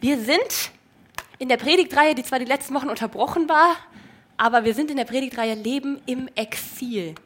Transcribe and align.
Wir 0.00 0.18
sind 0.18 0.70
in 1.38 1.48
der 1.48 1.56
Predigtreihe, 1.56 2.14
die 2.14 2.22
zwar 2.22 2.38
die 2.38 2.44
letzten 2.44 2.74
Wochen 2.74 2.88
unterbrochen 2.88 3.48
war, 3.48 3.76
aber 4.36 4.64
wir 4.64 4.74
sind 4.74 4.90
in 4.90 4.96
der 4.96 5.04
Predigtreihe 5.04 5.54
Leben 5.54 6.00
im 6.06 6.28
Exil. 6.36 7.16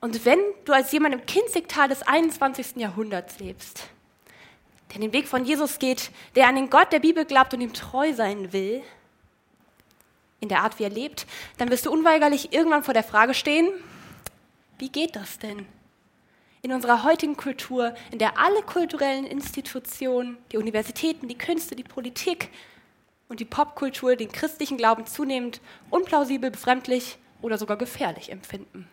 Und 0.00 0.24
wenn 0.24 0.38
du 0.64 0.72
als 0.72 0.92
jemand 0.92 1.14
im 1.14 1.26
Kinzigtal 1.26 1.88
des 1.88 2.02
21. 2.02 2.76
Jahrhunderts 2.76 3.40
lebst, 3.40 3.88
der 4.92 5.00
den 5.00 5.12
Weg 5.12 5.26
von 5.26 5.44
Jesus 5.44 5.78
geht, 5.78 6.10
der 6.36 6.46
an 6.46 6.54
den 6.54 6.70
Gott 6.70 6.92
der 6.92 7.00
Bibel 7.00 7.24
glaubt 7.24 7.52
und 7.54 7.60
ihm 7.60 7.72
treu 7.72 8.12
sein 8.12 8.52
will, 8.52 8.82
in 10.40 10.48
der 10.48 10.60
Art, 10.60 10.78
wie 10.78 10.84
er 10.84 10.90
lebt, 10.90 11.26
dann 11.56 11.70
wirst 11.70 11.86
du 11.86 11.90
unweigerlich 11.90 12.52
irgendwann 12.52 12.84
vor 12.84 12.94
der 12.94 13.02
Frage 13.02 13.34
stehen, 13.34 13.68
wie 14.78 14.90
geht 14.90 15.16
das 15.16 15.38
denn? 15.38 15.66
In 16.64 16.72
unserer 16.72 17.04
heutigen 17.04 17.36
Kultur, 17.36 17.94
in 18.10 18.18
der 18.18 18.38
alle 18.38 18.62
kulturellen 18.62 19.26
Institutionen, 19.26 20.38
die 20.50 20.56
Universitäten, 20.56 21.28
die 21.28 21.36
Künste, 21.36 21.76
die 21.76 21.84
Politik 21.84 22.48
und 23.28 23.40
die 23.40 23.44
Popkultur 23.44 24.16
den 24.16 24.32
christlichen 24.32 24.78
Glauben 24.78 25.04
zunehmend 25.04 25.60
unplausibel, 25.90 26.50
befremdlich 26.50 27.18
oder 27.42 27.58
sogar 27.58 27.76
gefährlich 27.76 28.32
empfinden. 28.32 28.88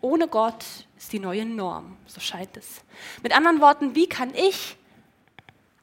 Ohne 0.00 0.26
Gott 0.26 0.64
ist 0.96 1.12
die 1.12 1.20
neue 1.20 1.46
Norm, 1.46 1.96
so 2.06 2.18
scheint 2.18 2.56
es. 2.56 2.82
Mit 3.22 3.36
anderen 3.36 3.60
Worten, 3.60 3.94
wie 3.94 4.08
kann 4.08 4.34
ich 4.34 4.76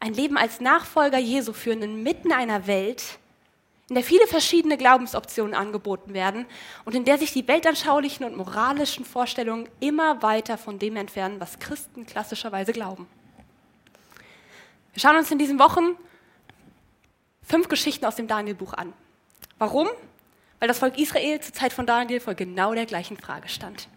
ein 0.01 0.13
Leben 0.13 0.35
als 0.35 0.59
Nachfolger 0.59 1.19
Jesu 1.19 1.53
führen 1.53 1.83
inmitten 1.83 2.33
einer 2.33 2.67
Welt, 2.67 3.17
in 3.89 3.95
der 3.95 4.03
viele 4.03 4.25
verschiedene 4.25 4.77
Glaubensoptionen 4.77 5.53
angeboten 5.53 6.13
werden 6.13 6.47
und 6.85 6.95
in 6.95 7.05
der 7.05 7.19
sich 7.19 7.33
die 7.33 7.47
weltanschaulichen 7.47 8.25
und 8.25 8.35
moralischen 8.35 9.05
Vorstellungen 9.05 9.69
immer 9.79 10.23
weiter 10.23 10.57
von 10.57 10.79
dem 10.79 10.95
entfernen, 10.95 11.39
was 11.39 11.59
Christen 11.59 12.05
klassischerweise 12.05 12.73
glauben. 12.73 13.07
Wir 14.93 15.01
schauen 15.01 15.17
uns 15.17 15.29
in 15.29 15.37
diesen 15.37 15.59
Wochen 15.59 15.97
fünf 17.43 17.67
Geschichten 17.69 18.05
aus 18.05 18.15
dem 18.15 18.27
Daniel-Buch 18.27 18.73
an. 18.73 18.93
Warum? 19.59 19.87
Weil 20.59 20.67
das 20.67 20.79
Volk 20.79 20.97
Israel 20.97 21.39
zur 21.41 21.53
Zeit 21.53 21.71
von 21.71 21.85
Daniel 21.85 22.19
vor 22.19 22.33
genau 22.33 22.73
der 22.73 22.87
gleichen 22.87 23.17
Frage 23.17 23.49
stand. 23.49 23.87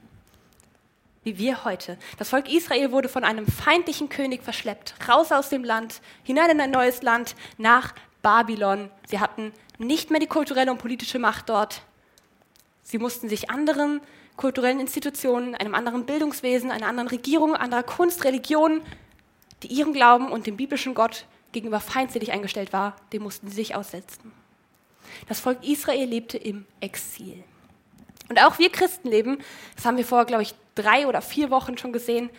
Wie 1.24 1.38
wir 1.38 1.64
heute. 1.64 1.98
Das 2.18 2.28
Volk 2.28 2.52
Israel 2.52 2.92
wurde 2.92 3.08
von 3.08 3.24
einem 3.24 3.46
feindlichen 3.46 4.08
König 4.08 4.42
verschleppt, 4.42 4.94
raus 5.08 5.32
aus 5.32 5.48
dem 5.48 5.64
Land, 5.64 6.02
hinein 6.24 6.50
in 6.50 6.60
ein 6.60 6.70
neues 6.70 7.02
Land, 7.02 7.36
nach 7.56 7.94
Babylon. 8.22 8.90
Sie 9.06 9.20
hatten 9.20 9.52
nicht 9.78 10.10
mehr 10.10 10.20
die 10.20 10.26
kulturelle 10.26 10.70
und 10.70 10.78
politische 10.78 11.18
Macht 11.18 11.48
dort. 11.48 11.82
Sie 12.82 12.98
mussten 12.98 13.28
sich 13.28 13.50
anderen 13.50 14.00
kulturellen 14.36 14.80
Institutionen, 14.80 15.54
einem 15.54 15.74
anderen 15.74 16.06
Bildungswesen, 16.06 16.70
einer 16.70 16.86
anderen 16.86 17.08
Regierung, 17.08 17.54
anderer 17.54 17.82
Kunst, 17.82 18.24
Religion, 18.24 18.82
die 19.62 19.68
ihrem 19.68 19.92
Glauben 19.92 20.30
und 20.30 20.46
dem 20.46 20.56
biblischen 20.56 20.94
Gott 20.94 21.26
gegenüber 21.52 21.80
feindselig 21.80 22.32
eingestellt 22.32 22.72
war, 22.72 22.96
dem 23.12 23.22
mussten 23.22 23.48
sie 23.48 23.56
sich 23.56 23.74
aussetzen. 23.74 24.32
Das 25.28 25.40
Volk 25.40 25.64
Israel 25.64 26.08
lebte 26.08 26.36
im 26.36 26.66
Exil. 26.80 27.42
Und 28.28 28.38
auch 28.44 28.58
wir 28.58 28.70
Christen 28.70 29.08
leben, 29.08 29.38
das 29.74 29.84
haben 29.84 29.96
wir 29.96 30.04
vor, 30.04 30.24
glaube 30.26 30.42
ich, 30.42 30.54
drei 30.74 31.06
oder 31.06 31.22
vier 31.22 31.50
Wochen 31.50 31.78
schon 31.78 31.92
gesehen, 31.92 32.30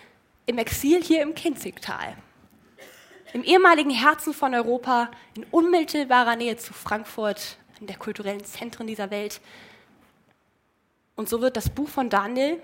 im 0.45 0.57
Exil 0.57 1.03
hier 1.03 1.21
im 1.21 1.35
Kinzigtal 1.35 2.15
im 3.33 3.43
ehemaligen 3.43 3.91
Herzen 3.91 4.33
von 4.33 4.53
Europa, 4.53 5.11
in 5.35 5.45
unmittelbarer 5.51 6.35
Nähe 6.35 6.57
zu 6.57 6.73
Frankfurt, 6.73 7.57
in 7.79 7.87
der 7.87 7.97
kulturellen 7.97 8.43
Zentren 8.43 8.87
dieser 8.87 9.11
Welt. 9.11 9.39
Und 11.15 11.29
so 11.29 11.41
wird 11.41 11.57
das 11.57 11.69
Buch 11.69 11.89
von 11.89 12.09
Daniel 12.09 12.61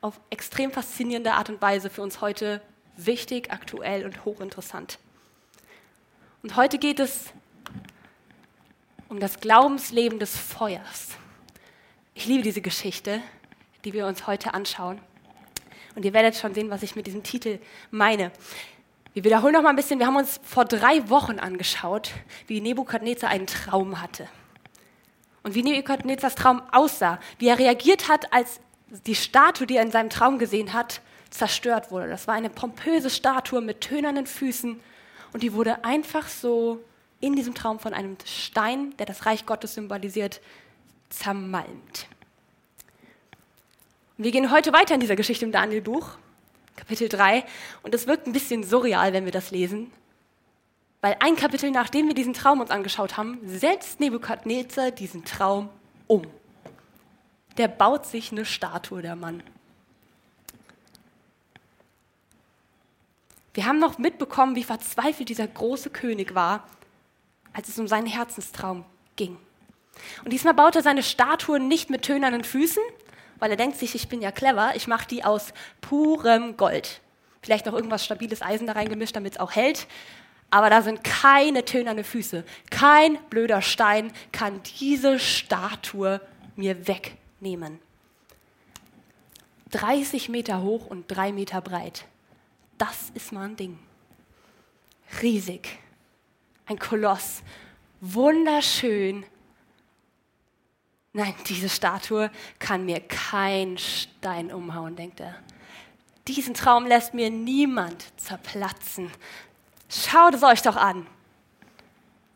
auf 0.00 0.20
extrem 0.30 0.70
faszinierende 0.70 1.32
Art 1.32 1.48
und 1.48 1.62
Weise 1.62 1.90
für 1.90 2.02
uns 2.02 2.20
heute 2.20 2.60
wichtig, 2.96 3.50
aktuell 3.50 4.04
und 4.04 4.24
hochinteressant. 4.24 4.98
Und 6.42 6.56
heute 6.56 6.78
geht 6.78 7.00
es 7.00 7.32
um 9.08 9.18
das 9.18 9.40
Glaubensleben 9.40 10.18
des 10.18 10.36
Feuers. 10.36 11.10
Ich 12.14 12.26
liebe 12.26 12.42
diese 12.42 12.60
Geschichte, 12.60 13.22
die 13.84 13.92
wir 13.92 14.06
uns 14.06 14.26
heute 14.26 14.54
anschauen. 14.54 15.00
Und 15.94 16.04
ihr 16.04 16.12
werdet 16.12 16.36
schon 16.36 16.54
sehen, 16.54 16.70
was 16.70 16.82
ich 16.82 16.96
mit 16.96 17.06
diesem 17.06 17.22
Titel 17.22 17.58
meine. 17.90 18.30
Wir 19.14 19.22
wiederholen 19.22 19.52
noch 19.52 19.62
mal 19.62 19.70
ein 19.70 19.76
bisschen. 19.76 20.00
Wir 20.00 20.08
haben 20.08 20.16
uns 20.16 20.40
vor 20.42 20.64
drei 20.64 21.08
Wochen 21.08 21.38
angeschaut, 21.38 22.10
wie 22.48 22.60
Nebukadnezar 22.60 23.30
einen 23.30 23.46
Traum 23.46 24.00
hatte. 24.00 24.28
Und 25.44 25.54
wie 25.54 25.62
Nebukadnezars 25.62 26.34
Traum 26.34 26.62
aussah, 26.72 27.20
wie 27.38 27.46
er 27.46 27.60
reagiert 27.60 28.08
hat, 28.08 28.32
als 28.32 28.58
die 29.06 29.14
Statue, 29.14 29.68
die 29.68 29.76
er 29.76 29.84
in 29.84 29.92
seinem 29.92 30.10
Traum 30.10 30.40
gesehen 30.40 30.72
hat, 30.72 31.00
zerstört 31.30 31.92
wurde. 31.92 32.08
Das 32.08 32.26
war 32.26 32.34
eine 32.34 32.50
pompöse 32.50 33.08
Statue 33.08 33.60
mit 33.60 33.82
tönernen 33.82 34.26
Füßen 34.26 34.80
und 35.32 35.42
die 35.44 35.52
wurde 35.52 35.84
einfach 35.84 36.26
so 36.26 36.82
in 37.20 37.36
diesem 37.36 37.54
Traum 37.54 37.78
von 37.78 37.94
einem 37.94 38.16
Stein, 38.24 38.96
der 38.98 39.06
das 39.06 39.26
Reich 39.26 39.46
Gottes 39.46 39.74
symbolisiert, 39.74 40.40
zermalmt. 41.10 42.08
wir 44.16 44.32
gehen 44.32 44.50
heute 44.50 44.72
weiter 44.72 44.94
in 44.94 45.00
dieser 45.00 45.16
Geschichte 45.16 45.44
im 45.44 45.52
Daniel-Buch 45.52 46.16
Kapitel 46.76 47.08
3. 47.08 47.44
Und 47.82 47.94
es 47.94 48.06
wirkt 48.06 48.26
ein 48.26 48.32
bisschen 48.32 48.64
surreal, 48.64 49.12
wenn 49.12 49.24
wir 49.24 49.32
das 49.32 49.50
lesen. 49.50 49.92
Weil 51.00 51.16
ein 51.20 51.36
Kapitel, 51.36 51.70
nachdem 51.70 52.08
wir 52.08 52.14
diesen 52.14 52.32
Traum 52.32 52.60
uns 52.60 52.70
angeschaut 52.70 53.16
haben, 53.16 53.38
setzt 53.44 54.00
Nebukadnezar 54.00 54.90
diesen 54.90 55.24
Traum 55.24 55.68
um. 56.06 56.22
Der 57.58 57.68
baut 57.68 58.06
sich 58.06 58.32
eine 58.32 58.44
Statue, 58.44 59.02
der 59.02 59.14
Mann. 59.14 59.42
Wir 63.52 63.66
haben 63.66 63.78
noch 63.78 63.98
mitbekommen, 63.98 64.56
wie 64.56 64.64
verzweifelt 64.64 65.28
dieser 65.28 65.46
große 65.46 65.90
König 65.90 66.34
war, 66.34 66.66
als 67.52 67.68
es 67.68 67.78
um 67.78 67.86
seinen 67.86 68.08
Herzenstraum 68.08 68.84
ging. 69.14 69.36
Und 70.24 70.32
diesmal 70.32 70.54
baut 70.54 70.74
er 70.74 70.82
seine 70.82 71.04
Statue 71.04 71.60
nicht 71.60 71.88
mit 71.88 72.02
tönernen 72.02 72.42
Füßen, 72.42 72.82
weil 73.38 73.50
er 73.50 73.56
denkt 73.56 73.78
sich, 73.78 73.94
ich 73.94 74.08
bin 74.08 74.22
ja 74.22 74.30
clever, 74.30 74.72
ich 74.74 74.86
mache 74.86 75.06
die 75.08 75.24
aus 75.24 75.52
purem 75.80 76.56
Gold. 76.56 77.00
Vielleicht 77.42 77.66
noch 77.66 77.74
irgendwas 77.74 78.04
stabiles 78.04 78.42
Eisen 78.42 78.66
da 78.66 78.72
reingemischt, 78.72 79.14
damit 79.14 79.34
es 79.34 79.40
auch 79.40 79.52
hält. 79.52 79.86
Aber 80.50 80.70
da 80.70 80.82
sind 80.82 81.04
keine 81.04 81.64
tönerne 81.64 82.04
Füße. 82.04 82.44
Kein 82.70 83.18
blöder 83.28 83.60
Stein 83.60 84.12
kann 84.32 84.62
diese 84.80 85.18
Statue 85.18 86.20
mir 86.56 86.86
wegnehmen. 86.86 87.80
30 89.72 90.28
Meter 90.28 90.62
hoch 90.62 90.86
und 90.86 91.08
3 91.08 91.32
Meter 91.32 91.60
breit. 91.60 92.04
Das 92.78 93.10
ist 93.14 93.32
mal 93.32 93.46
ein 93.46 93.56
Ding. 93.56 93.78
Riesig. 95.20 95.78
Ein 96.66 96.78
Koloss. 96.78 97.42
Wunderschön 98.00 99.24
Nein, 101.16 101.32
diese 101.46 101.68
Statue 101.68 102.28
kann 102.58 102.84
mir 102.84 102.98
kein 102.98 103.78
Stein 103.78 104.52
umhauen, 104.52 104.96
denkt 104.96 105.20
er. 105.20 105.36
Diesen 106.26 106.54
Traum 106.54 106.86
lässt 106.86 107.14
mir 107.14 107.30
niemand 107.30 108.04
zerplatzen. 108.16 109.12
Schaut 109.88 110.34
es 110.34 110.42
euch 110.42 110.60
doch 110.62 110.74
an. 110.74 111.06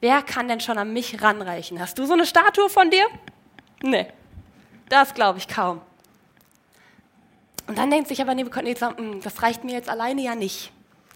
Wer 0.00 0.22
kann 0.22 0.46
denn 0.46 0.60
schon 0.60 0.78
an 0.78 0.92
mich 0.92 1.20
ranreichen? 1.20 1.80
Hast 1.80 1.98
du 1.98 2.06
so 2.06 2.12
eine 2.12 2.24
Statue 2.24 2.70
von 2.70 2.88
dir? 2.88 3.04
Nee, 3.82 4.06
das 4.88 5.12
glaube 5.12 5.38
ich 5.38 5.48
kaum. 5.48 5.80
Und 7.66 7.78
dann 7.78 7.90
denkt 7.90 8.06
sich 8.06 8.22
aber 8.22 8.36
Nebuchadnezzar, 8.36 8.96
hm, 8.96 9.20
das 9.22 9.42
reicht 9.42 9.64
mir 9.64 9.72
jetzt 9.72 9.88
alleine 9.88 10.22
ja 10.22 10.36
nicht. 10.36 10.70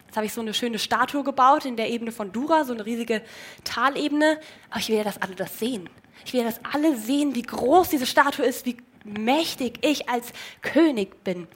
Jetzt 0.07 0.17
habe 0.17 0.27
ich 0.27 0.33
so 0.33 0.41
eine 0.41 0.53
schöne 0.53 0.81
Statue 0.81 1.23
gebaut 1.23 1.65
in 1.65 1.77
der 1.77 1.91
Ebene 1.91 2.11
von 2.11 2.33
Dura, 2.33 2.65
so 2.65 2.73
eine 2.73 2.85
riesige 2.85 3.23
Talebene, 3.63 4.41
aber 4.69 4.81
ich 4.81 4.89
will 4.89 4.97
ja, 4.97 5.05
dass 5.05 5.23
alle 5.23 5.37
das 5.37 5.61
sehen. 5.61 5.89
Ich 6.25 6.33
will, 6.33 6.45
dass 6.45 6.61
alle 6.65 6.97
sehen, 6.97 7.35
wie 7.35 7.43
groß 7.43 7.89
diese 7.89 8.07
Statue 8.07 8.45
ist, 8.45 8.67
wie 8.67 8.77
mächtig 9.05 9.79
ich 9.83 10.09
als 10.09 10.33
König 10.61 11.25
bin. 11.25 11.49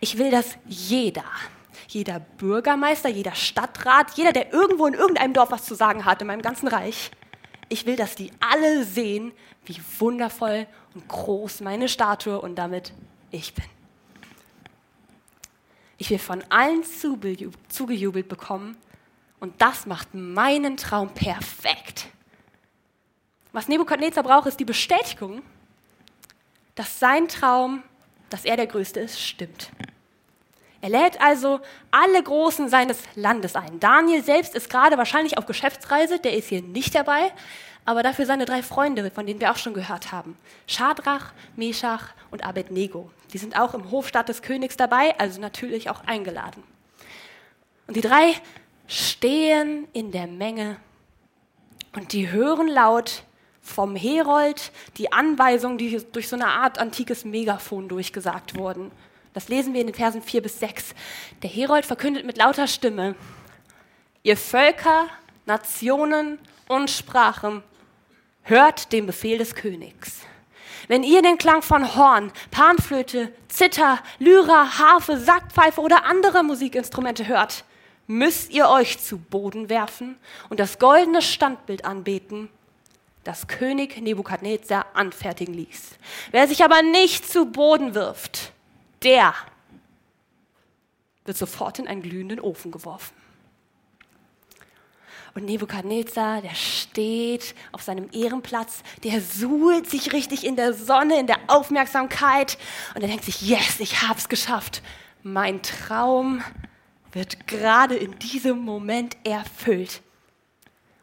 Ich 0.00 0.18
will, 0.18 0.30
dass 0.30 0.56
jeder, 0.66 1.24
jeder 1.88 2.20
Bürgermeister, 2.20 3.08
jeder 3.08 3.34
Stadtrat, 3.34 4.12
jeder, 4.16 4.32
der 4.32 4.52
irgendwo 4.52 4.86
in 4.86 4.94
irgendeinem 4.94 5.34
Dorf 5.34 5.50
was 5.50 5.64
zu 5.64 5.74
sagen 5.74 6.04
hat, 6.04 6.20
in 6.20 6.26
meinem 6.26 6.42
ganzen 6.42 6.68
Reich, 6.68 7.10
ich 7.68 7.86
will, 7.86 7.96
dass 7.96 8.14
die 8.14 8.30
alle 8.40 8.84
sehen, 8.84 9.32
wie 9.64 9.80
wundervoll 9.98 10.66
und 10.94 11.08
groß 11.08 11.60
meine 11.60 11.88
Statue 11.88 12.40
und 12.40 12.56
damit 12.56 12.92
ich 13.30 13.54
bin. 13.54 13.64
Ich 15.96 16.10
will 16.10 16.18
von 16.18 16.44
allen 16.50 16.82
zugejubelt 17.68 18.28
bekommen 18.28 18.76
und 19.40 19.60
das 19.60 19.86
macht 19.86 20.14
meinen 20.14 20.76
Traum 20.76 21.08
perfekt. 21.14 22.08
Was 23.54 23.68
Nebukadnezar 23.68 24.24
braucht, 24.24 24.48
ist 24.48 24.58
die 24.58 24.64
Bestätigung, 24.64 25.40
dass 26.74 26.98
sein 26.98 27.28
Traum, 27.28 27.84
dass 28.28 28.44
er 28.44 28.56
der 28.56 28.66
Größte 28.66 28.98
ist, 28.98 29.22
stimmt. 29.22 29.70
Er 30.80 30.88
lädt 30.88 31.20
also 31.20 31.60
alle 31.92 32.20
Großen 32.20 32.68
seines 32.68 32.98
Landes 33.14 33.54
ein. 33.54 33.78
Daniel 33.78 34.24
selbst 34.24 34.56
ist 34.56 34.68
gerade 34.68 34.98
wahrscheinlich 34.98 35.38
auf 35.38 35.46
Geschäftsreise, 35.46 36.18
der 36.18 36.34
ist 36.34 36.48
hier 36.48 36.62
nicht 36.62 36.96
dabei, 36.96 37.32
aber 37.84 38.02
dafür 38.02 38.26
seine 38.26 38.44
drei 38.44 38.60
Freunde, 38.60 39.08
von 39.12 39.24
denen 39.24 39.40
wir 39.40 39.52
auch 39.52 39.56
schon 39.56 39.72
gehört 39.72 40.10
haben. 40.10 40.36
Schadrach, 40.66 41.32
Meshach 41.54 42.12
und 42.32 42.44
Abednego. 42.44 43.08
Die 43.32 43.38
sind 43.38 43.56
auch 43.56 43.72
im 43.74 43.92
Hofstaat 43.92 44.28
des 44.28 44.42
Königs 44.42 44.76
dabei, 44.76 45.16
also 45.20 45.40
natürlich 45.40 45.90
auch 45.90 46.00
eingeladen. 46.06 46.64
Und 47.86 47.96
die 47.96 48.00
drei 48.00 48.34
stehen 48.88 49.86
in 49.92 50.10
der 50.10 50.26
Menge 50.26 50.76
und 51.92 52.12
die 52.12 52.32
hören 52.32 52.66
laut 52.66 53.22
vom 53.64 53.96
Herold 53.96 54.70
die 54.98 55.10
Anweisungen, 55.10 55.78
die 55.78 56.00
durch 56.12 56.28
so 56.28 56.36
eine 56.36 56.46
Art 56.46 56.78
antikes 56.78 57.24
Megafon 57.24 57.88
durchgesagt 57.88 58.56
wurden. 58.56 58.92
Das 59.32 59.48
lesen 59.48 59.72
wir 59.72 59.80
in 59.80 59.88
den 59.88 59.96
Versen 59.96 60.22
4 60.22 60.42
bis 60.42 60.60
6. 60.60 60.94
Der 61.42 61.50
Herold 61.50 61.86
verkündet 61.86 62.24
mit 62.24 62.36
lauter 62.36 62.68
Stimme, 62.68 63.16
ihr 64.22 64.36
Völker, 64.36 65.06
Nationen 65.46 66.38
und 66.68 66.90
Sprachen, 66.90 67.62
hört 68.42 68.92
den 68.92 69.06
Befehl 69.06 69.38
des 69.38 69.54
Königs. 69.54 70.20
Wenn 70.86 71.02
ihr 71.02 71.22
den 71.22 71.38
Klang 71.38 71.62
von 71.62 71.96
Horn, 71.96 72.30
Panflöte, 72.50 73.32
Zither, 73.48 73.98
Lyra, 74.18 74.78
Harfe, 74.78 75.18
Sackpfeife 75.18 75.80
oder 75.80 76.04
andere 76.04 76.42
Musikinstrumente 76.42 77.26
hört, 77.26 77.64
müsst 78.06 78.52
ihr 78.52 78.68
euch 78.68 78.98
zu 78.98 79.16
Boden 79.18 79.70
werfen 79.70 80.16
und 80.50 80.60
das 80.60 80.78
goldene 80.78 81.22
Standbild 81.22 81.86
anbeten, 81.86 82.50
das 83.24 83.46
König 83.46 84.00
Nebukadnezar 84.00 84.86
anfertigen 84.94 85.54
ließ. 85.54 85.98
Wer 86.30 86.46
sich 86.46 86.62
aber 86.62 86.82
nicht 86.82 87.28
zu 87.28 87.46
Boden 87.46 87.94
wirft, 87.94 88.52
der 89.02 89.34
wird 91.24 91.36
sofort 91.36 91.78
in 91.78 91.88
einen 91.88 92.02
glühenden 92.02 92.38
Ofen 92.38 92.70
geworfen. 92.70 93.14
Und 95.34 95.46
Nebukadnezar, 95.46 96.42
der 96.42 96.54
steht 96.54 97.56
auf 97.72 97.82
seinem 97.82 98.08
Ehrenplatz, 98.12 98.84
der 99.02 99.20
suhlt 99.20 99.90
sich 99.90 100.12
richtig 100.12 100.44
in 100.44 100.54
der 100.54 100.72
Sonne, 100.72 101.18
in 101.18 101.26
der 101.26 101.38
Aufmerksamkeit 101.48 102.56
und 102.94 103.02
er 103.02 103.08
denkt 103.08 103.24
sich, 103.24 103.42
yes, 103.42 103.80
ich 103.80 104.02
hab's 104.02 104.28
geschafft. 104.28 104.80
Mein 105.24 105.60
Traum 105.62 106.44
wird 107.10 107.48
gerade 107.48 107.96
in 107.96 108.16
diesem 108.20 108.58
Moment 108.58 109.16
erfüllt. 109.24 110.02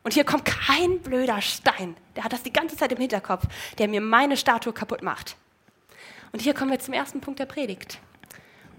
Und 0.04 0.14
hier 0.14 0.24
kommt 0.24 0.46
kein 0.46 1.00
blöder 1.00 1.42
Stein, 1.42 1.96
der 2.16 2.24
hat 2.24 2.34
das 2.34 2.44
die 2.44 2.54
ganze 2.54 2.76
Zeit 2.76 2.92
im 2.92 2.98
Hinterkopf, 2.98 3.46
der 3.78 3.88
mir 3.88 4.02
meine 4.02 4.36
Statue 4.36 4.74
kaputt 4.74 5.04
macht. 5.04 5.36
Und 6.32 6.42
hier 6.42 6.54
kommen 6.54 6.72
wir 6.72 6.80
zum 6.80 6.94
ersten 6.94 7.22
Punkt 7.22 7.40
der 7.40 7.46
Predigt. 7.46 8.00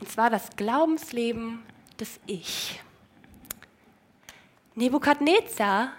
Und 0.00 0.10
zwar 0.10 0.30
das 0.30 0.50
Glaubensleben 0.56 1.62
des 2.00 2.18
Ich. 2.26 2.80
Nebukadnezar 4.74 5.92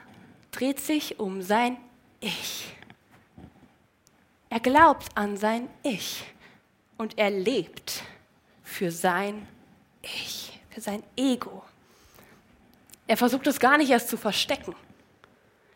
dreht 0.51 0.79
sich 0.79 1.19
um 1.19 1.41
sein 1.41 1.77
Ich. 2.19 2.75
Er 4.49 4.59
glaubt 4.59 5.15
an 5.15 5.37
sein 5.37 5.69
Ich 5.83 6.25
und 6.97 7.17
er 7.17 7.29
lebt 7.29 8.03
für 8.63 8.91
sein 8.91 9.47
Ich, 10.01 10.59
für 10.69 10.81
sein 10.81 11.03
Ego. 11.15 11.63
Er 13.07 13.17
versucht 13.17 13.47
es 13.47 13.59
gar 13.59 13.77
nicht 13.77 13.89
erst 13.89 14.09
zu 14.09 14.17
verstecken. 14.17 14.75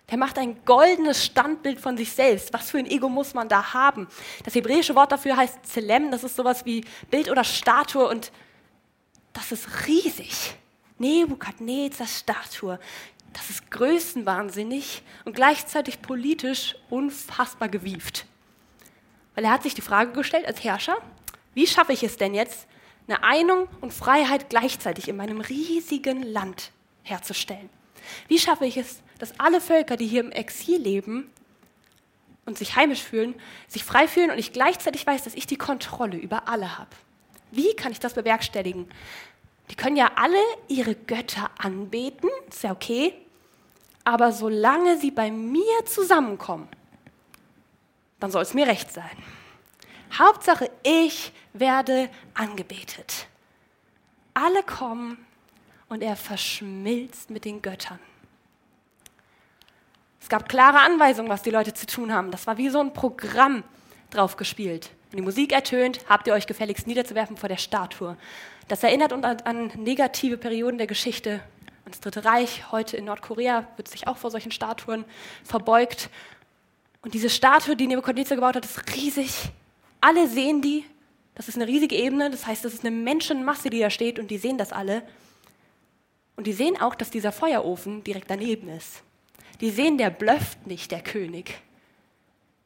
Der 0.09 0.18
macht 0.18 0.38
ein 0.38 0.63
goldenes 0.63 1.25
Standbild 1.25 1.81
von 1.81 1.98
sich 1.98 2.13
selbst. 2.13 2.54
Was 2.54 2.71
für 2.71 2.77
ein 2.77 2.86
Ego 2.86 3.09
muss 3.09 3.33
man 3.33 3.50
da 3.50 3.74
haben? 3.74 4.07
Das 4.45 4.56
hebräische 4.56 4.95
Wort 4.95 5.12
dafür 5.12 5.36
heißt 5.36 5.65
Zelem. 5.65 6.12
Das 6.12 6.24
ist 6.24 6.38
sowas 6.38 6.65
wie 6.65 6.86
Bild 7.12 7.30
oder 7.30 7.44
Statue 7.44 8.07
und 8.07 8.31
das 9.33 9.51
ist 9.51 9.68
riesig. 9.86 10.56
Nebukadnezars 10.98 12.19
Statue. 12.19 12.80
Das 13.33 13.50
ist 13.50 13.69
größenwahnsinnig 13.69 15.04
und 15.25 15.36
gleichzeitig 15.36 16.01
politisch 16.01 16.75
unfassbar 16.89 17.68
gewieft. 17.68 18.25
Weil 19.36 19.44
er 19.44 19.51
hat 19.51 19.63
sich 19.63 19.75
die 19.75 19.81
Frage 19.81 20.13
gestellt 20.13 20.48
als 20.48 20.63
Herrscher, 20.63 20.98
wie 21.53 21.68
schaffe 21.68 21.92
ich 21.92 22.03
es 22.03 22.18
denn 22.18 22.33
jetzt, 22.33 22.65
eine 23.07 23.24
Einung 23.24 23.68
und 23.81 23.94
Freiheit 23.94 24.50
gleichzeitig 24.50 25.07
in 25.10 25.18
meinem 25.18 25.42
riesigen 25.42 26.24
Land 26.24 26.71
herzustellen? 27.03 27.69
Wie 28.27 28.39
schaffe 28.39 28.65
ich 28.65 28.77
es, 28.77 29.01
dass 29.19 29.39
alle 29.39 29.62
Völker, 29.62 29.98
die 29.98 30.07
hier 30.07 30.21
im 30.21 30.31
Exil 30.31 30.80
leben 30.80 31.30
und 32.45 32.57
sich 32.57 32.75
heimisch 32.75 33.01
fühlen, 33.01 33.36
sich 33.68 33.83
frei 33.83 34.07
fühlen 34.07 34.31
und 34.31 34.38
ich 34.38 34.54
gleichzeitig 34.54 35.06
weiß, 35.06 35.24
dass 35.24 35.36
ich 35.36 35.48
die 35.48 35.57
Kontrolle 35.57 36.18
über 36.18 36.48
alle 36.48 36.77
habe. 36.77 36.89
Wie 37.51 37.75
kann 37.75 37.92
ich 37.92 38.00
das 38.00 38.13
bewerkstelligen? 38.13 38.89
Die 39.69 39.75
können 39.75 39.98
ja 39.98 40.12
alle 40.15 40.39
ihre 40.68 40.95
Götter 40.95 41.51
anbeten, 41.57 42.30
ist 42.48 42.63
ja 42.63 42.71
okay, 42.71 43.13
aber 44.04 44.31
solange 44.31 44.98
sie 44.98 45.12
bei 45.12 45.30
mir 45.31 45.86
zusammenkommen, 45.86 46.69
dann 48.19 48.31
soll 48.31 48.44
es 48.44 48.53
mir 48.53 48.68
recht 48.68 48.92
sein. 48.92 49.18
Hauptsache, 50.18 50.71
ich 50.83 51.33
werde 51.51 52.10
angebetet. 52.33 53.27
Alle 54.33 54.63
kommen 54.63 55.26
und 55.89 56.01
er 56.01 56.16
verschmilzt 56.16 57.30
mit 57.30 57.45
den 57.45 57.62
Göttern. 57.62 58.00
Es 60.22 60.30
gab 60.30 60.50
klare 60.50 60.80
Anweisungen, 60.80 61.30
was 61.30 61.42
die 61.42 61.51
Leute 61.51 61.74
zu 61.74 61.86
tun 61.86 62.13
haben. 62.13 62.31
Das 62.31 62.48
war 62.48 62.57
wie 62.57 62.69
so 62.69 62.80
ein 62.80 62.92
Programm 62.92 63.63
drauf 64.10 64.36
gespielt. 64.36 64.89
Wenn 65.10 65.18
die 65.18 65.24
Musik 65.24 65.54
ertönt, 65.54 66.01
habt 66.10 66.28
ihr 66.28 66.34
euch 66.34 66.48
gefälligst 66.48 66.86
niederzuwerfen 66.86 67.38
vor 67.38 67.48
der 67.48 67.57
Statue. 67.57 68.18
Das 68.68 68.84
erinnert 68.84 69.13
uns 69.13 69.24
an, 69.24 69.39
an 69.42 69.72
negative 69.78 70.38
Perioden 70.38 70.78
der 70.78 70.88
Geschichte. 70.88 71.39
Das 71.86 72.01
Dritte 72.01 72.25
Reich, 72.25 72.69
heute 72.74 72.98
in 72.98 73.06
Nordkorea, 73.06 73.66
wird 73.78 73.88
sich 73.88 74.07
auch 74.07 74.18
vor 74.18 74.30
solchen 74.30 74.51
Statuen 74.51 75.06
verbeugt. 75.45 76.10
Und 77.01 77.13
diese 77.13 77.30
Statue, 77.30 77.78
die 77.78 77.88
Nebuchadnezzar 77.88 78.36
gebaut 78.36 78.57
hat, 78.57 78.66
ist 78.66 78.94
riesig. 78.98 79.31
Alle 80.01 80.28
sehen 80.28 80.62
die. 80.62 80.84
Das 81.36 81.48
ist 81.48 81.56
eine 81.56 81.68
riesige 81.68 81.95
Ebene. 81.95 82.30
Das 82.30 82.45
heißt, 82.45 82.66
das 82.66 82.74
ist 82.74 82.86
eine 82.86 82.94
Menschenmasse, 82.94 83.69
die 83.69 83.80
da 83.80 83.89
steht 83.89 84.19
und 84.19 84.30
die 84.30 84.38
sehen 84.38 84.57
das 84.57 84.74
alle. 84.74 85.04
Und 86.38 86.48
die 86.48 86.54
sehen 86.54 86.80
auch, 86.80 86.95
dass 86.95 87.10
dieser 87.10 87.34
Feuerofen 87.34 88.04
direkt 88.04 88.30
daneben 88.30 88.69
ist 88.69 89.04
die 89.62 89.72
sehen, 89.72 89.98
der 89.98 90.10
blöfft 90.10 90.68
nicht, 90.68 90.92
der 90.92 91.01
König. 91.01 91.60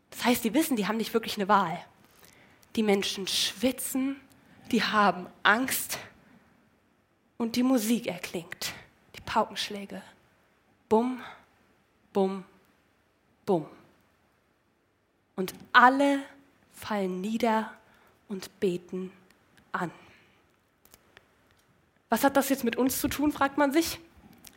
Das 0.10 0.26
heißt, 0.26 0.44
die 0.44 0.54
wissen, 0.54 0.76
die 0.76 0.88
haben 0.88 0.98
nicht 0.98 1.14
wirklich 1.14 1.38
eine 1.38 1.48
Wahl. 1.48 1.84
Die 2.76 2.84
Menschen 2.84 3.28
schwitzen, 3.28 4.20
die 4.72 4.84
haben 4.84 5.28
Angst 5.44 6.00
und 7.38 7.56
die 7.56 7.64
Musik 7.64 8.08
erklingt, 8.08 8.74
die 9.16 9.22
Paukenschläge. 9.22 10.02
Bum, 10.90 11.22
bum, 12.14 12.44
bum. 13.46 13.66
Und 15.36 15.54
alle 15.72 16.24
fallen 16.74 17.22
nieder 17.22 17.74
und 18.28 18.60
beten 18.60 19.12
an. 19.72 19.92
Was 22.12 22.26
hat 22.26 22.36
das 22.36 22.50
jetzt 22.50 22.66
mit 22.66 22.76
uns 22.76 23.00
zu 23.00 23.08
tun, 23.08 23.32
fragt 23.32 23.58
man 23.58 23.72
sich. 23.72 23.98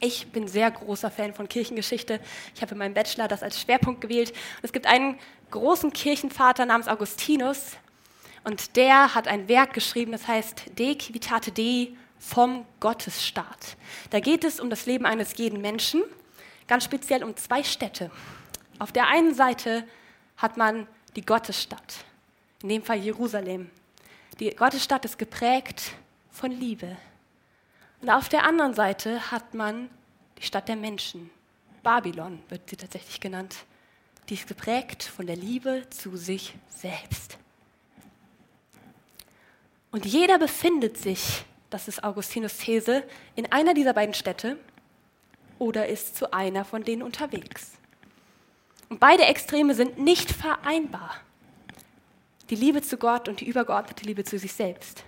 Ich 0.00 0.26
bin 0.32 0.48
sehr 0.48 0.68
großer 0.72 1.08
Fan 1.08 1.34
von 1.34 1.48
Kirchengeschichte. 1.48 2.18
Ich 2.52 2.62
habe 2.62 2.72
in 2.72 2.78
meinem 2.78 2.94
Bachelor 2.94 3.28
das 3.28 3.44
als 3.44 3.60
Schwerpunkt 3.60 4.00
gewählt. 4.00 4.32
Es 4.62 4.72
gibt 4.72 4.88
einen 4.88 5.20
großen 5.52 5.92
Kirchenvater 5.92 6.66
namens 6.66 6.88
Augustinus 6.88 7.76
und 8.42 8.74
der 8.74 9.14
hat 9.14 9.28
ein 9.28 9.46
Werk 9.46 9.72
geschrieben, 9.72 10.10
das 10.10 10.26
heißt 10.26 10.64
De 10.76 11.00
Civitate 11.00 11.52
Dei 11.52 11.90
vom 12.18 12.66
Gottesstaat. 12.80 13.76
Da 14.10 14.18
geht 14.18 14.42
es 14.42 14.58
um 14.58 14.68
das 14.68 14.86
Leben 14.86 15.06
eines 15.06 15.36
jeden 15.36 15.60
Menschen, 15.60 16.02
ganz 16.66 16.82
speziell 16.82 17.22
um 17.22 17.36
zwei 17.36 17.62
Städte. 17.62 18.10
Auf 18.80 18.90
der 18.90 19.06
einen 19.06 19.32
Seite 19.32 19.86
hat 20.38 20.56
man 20.56 20.88
die 21.14 21.24
Gottesstadt, 21.24 22.04
in 22.64 22.68
dem 22.70 22.82
Fall 22.82 22.98
Jerusalem. 22.98 23.70
Die 24.40 24.50
Gottesstadt 24.50 25.04
ist 25.04 25.20
geprägt 25.20 25.92
von 26.32 26.50
Liebe, 26.50 26.96
und 28.04 28.10
auf 28.10 28.28
der 28.28 28.44
anderen 28.44 28.74
Seite 28.74 29.30
hat 29.30 29.54
man 29.54 29.88
die 30.36 30.42
Stadt 30.42 30.68
der 30.68 30.76
Menschen. 30.76 31.30
Babylon 31.82 32.38
wird 32.50 32.68
sie 32.68 32.76
tatsächlich 32.76 33.18
genannt. 33.18 33.64
Die 34.28 34.34
ist 34.34 34.46
geprägt 34.46 35.02
von 35.04 35.26
der 35.26 35.36
Liebe 35.36 35.86
zu 35.88 36.18
sich 36.18 36.54
selbst. 36.68 37.38
Und 39.90 40.04
jeder 40.04 40.38
befindet 40.38 40.98
sich, 40.98 41.46
das 41.70 41.88
ist 41.88 42.04
Augustinus 42.04 42.58
These, 42.58 43.04
in 43.36 43.50
einer 43.50 43.72
dieser 43.72 43.94
beiden 43.94 44.12
Städte 44.12 44.58
oder 45.58 45.88
ist 45.88 46.14
zu 46.14 46.30
einer 46.30 46.66
von 46.66 46.84
denen 46.84 47.00
unterwegs. 47.00 47.72
Und 48.90 49.00
beide 49.00 49.24
Extreme 49.24 49.74
sind 49.74 49.96
nicht 49.98 50.30
vereinbar. 50.30 51.22
Die 52.50 52.56
Liebe 52.56 52.82
zu 52.82 52.98
Gott 52.98 53.30
und 53.30 53.40
die 53.40 53.48
übergeordnete 53.48 54.04
Liebe 54.04 54.24
zu 54.24 54.38
sich 54.38 54.52
selbst. 54.52 55.04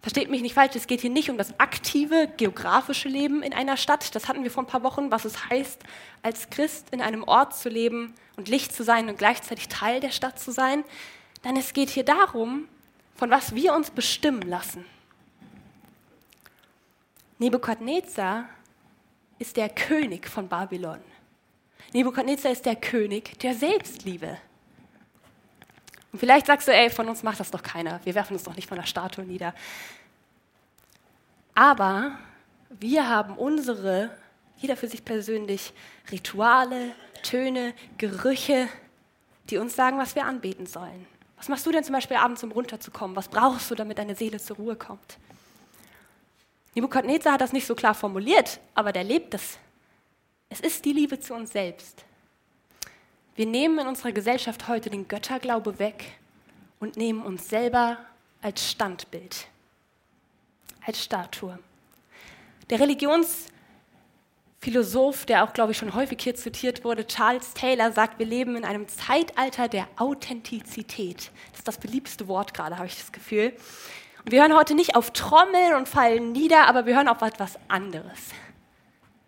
Versteht 0.00 0.30
mich 0.30 0.42
nicht 0.42 0.54
falsch, 0.54 0.76
es 0.76 0.86
geht 0.86 1.00
hier 1.00 1.10
nicht 1.10 1.30
um 1.30 1.38
das 1.38 1.58
aktive 1.58 2.28
geografische 2.36 3.08
Leben 3.08 3.42
in 3.42 3.52
einer 3.52 3.76
Stadt. 3.76 4.14
Das 4.14 4.28
hatten 4.28 4.44
wir 4.44 4.50
vor 4.50 4.62
ein 4.62 4.68
paar 4.68 4.84
Wochen, 4.84 5.10
was 5.10 5.24
es 5.24 5.50
heißt, 5.50 5.82
als 6.22 6.48
Christ 6.50 6.90
in 6.90 7.00
einem 7.00 7.24
Ort 7.24 7.56
zu 7.56 7.68
leben 7.68 8.14
und 8.36 8.48
Licht 8.48 8.72
zu 8.72 8.84
sein 8.84 9.08
und 9.08 9.18
gleichzeitig 9.18 9.68
Teil 9.68 10.00
der 10.00 10.10
Stadt 10.10 10.38
zu 10.38 10.52
sein. 10.52 10.84
Denn 11.44 11.56
es 11.56 11.72
geht 11.72 11.90
hier 11.90 12.04
darum, 12.04 12.68
von 13.16 13.30
was 13.30 13.54
wir 13.54 13.74
uns 13.74 13.90
bestimmen 13.90 14.42
lassen. 14.42 14.84
Nebukadnezar 17.38 18.48
ist 19.38 19.56
der 19.56 19.68
König 19.68 20.28
von 20.28 20.48
Babylon. 20.48 21.00
Nebukadnezar 21.92 22.52
ist 22.52 22.64
der 22.64 22.76
König 22.76 23.38
der 23.40 23.54
Selbstliebe. 23.54 24.38
Und 26.16 26.20
vielleicht 26.20 26.46
sagst 26.46 26.66
du, 26.66 26.72
ey, 26.72 26.88
von 26.88 27.10
uns 27.10 27.22
macht 27.22 27.40
das 27.40 27.50
doch 27.50 27.62
keiner. 27.62 28.00
Wir 28.04 28.14
werfen 28.14 28.32
uns 28.32 28.42
doch 28.44 28.56
nicht 28.56 28.66
von 28.66 28.78
der 28.78 28.86
Statue 28.86 29.26
nieder. 29.26 29.52
Aber 31.54 32.12
Wir 32.70 33.06
haben 33.06 33.36
unsere, 33.36 34.16
jeder 34.56 34.78
für 34.78 34.88
sich 34.88 35.04
persönlich, 35.04 35.74
Rituale, 36.10 36.94
Töne, 37.22 37.74
Gerüche, 37.98 38.66
die 39.50 39.58
uns 39.58 39.76
sagen, 39.76 39.98
was 39.98 40.14
wir 40.14 40.24
anbeten 40.24 40.64
sollen. 40.64 41.06
Was 41.36 41.50
machst 41.50 41.66
du 41.66 41.70
denn 41.70 41.84
zum 41.84 41.92
Beispiel 41.92 42.16
abends, 42.16 42.42
um 42.42 42.50
runterzukommen? 42.50 43.14
Was 43.14 43.28
brauchst 43.28 43.70
du, 43.70 43.74
damit 43.74 43.98
deine 43.98 44.14
Seele 44.14 44.40
zur 44.40 44.56
Ruhe 44.56 44.74
kommt? 44.74 45.18
Nebukadnezar 46.74 47.34
hat 47.34 47.42
das 47.42 47.52
nicht 47.52 47.66
so 47.66 47.74
klar 47.74 47.94
formuliert, 47.94 48.58
aber 48.74 48.90
der 48.90 49.04
lebt 49.04 49.34
es. 49.34 49.58
Es 50.48 50.60
ist 50.60 50.82
die 50.86 50.94
Liebe 50.94 51.20
zu 51.20 51.34
uns 51.34 51.52
selbst. 51.52 52.06
Wir 53.36 53.46
nehmen 53.46 53.78
in 53.78 53.86
unserer 53.86 54.12
Gesellschaft 54.12 54.66
heute 54.66 54.88
den 54.88 55.08
Götterglaube 55.08 55.78
weg 55.78 56.16
und 56.80 56.96
nehmen 56.96 57.20
uns 57.20 57.50
selber 57.50 57.98
als 58.40 58.70
Standbild, 58.70 59.48
als 60.86 61.04
Statue. 61.04 61.58
Der 62.70 62.80
Religionsphilosoph, 62.80 65.26
der 65.26 65.44
auch, 65.44 65.52
glaube 65.52 65.72
ich, 65.72 65.78
schon 65.78 65.94
häufig 65.94 66.22
hier 66.22 66.34
zitiert 66.34 66.82
wurde, 66.82 67.06
Charles 67.06 67.52
Taylor, 67.52 67.92
sagt, 67.92 68.18
wir 68.18 68.24
leben 68.24 68.56
in 68.56 68.64
einem 68.64 68.88
Zeitalter 68.88 69.68
der 69.68 69.86
Authentizität. 69.96 71.30
Das 71.50 71.58
ist 71.58 71.68
das 71.68 71.76
beliebteste 71.76 72.28
Wort 72.28 72.54
gerade, 72.54 72.78
habe 72.78 72.86
ich 72.86 72.96
das 72.96 73.12
Gefühl. 73.12 73.52
Und 74.24 74.32
wir 74.32 74.40
hören 74.40 74.56
heute 74.56 74.74
nicht 74.74 74.96
auf 74.96 75.10
Trommeln 75.10 75.74
und 75.74 75.90
fallen 75.90 76.32
nieder, 76.32 76.68
aber 76.68 76.86
wir 76.86 76.96
hören 76.96 77.08
auf 77.08 77.20
etwas 77.20 77.58
anderes. 77.68 78.30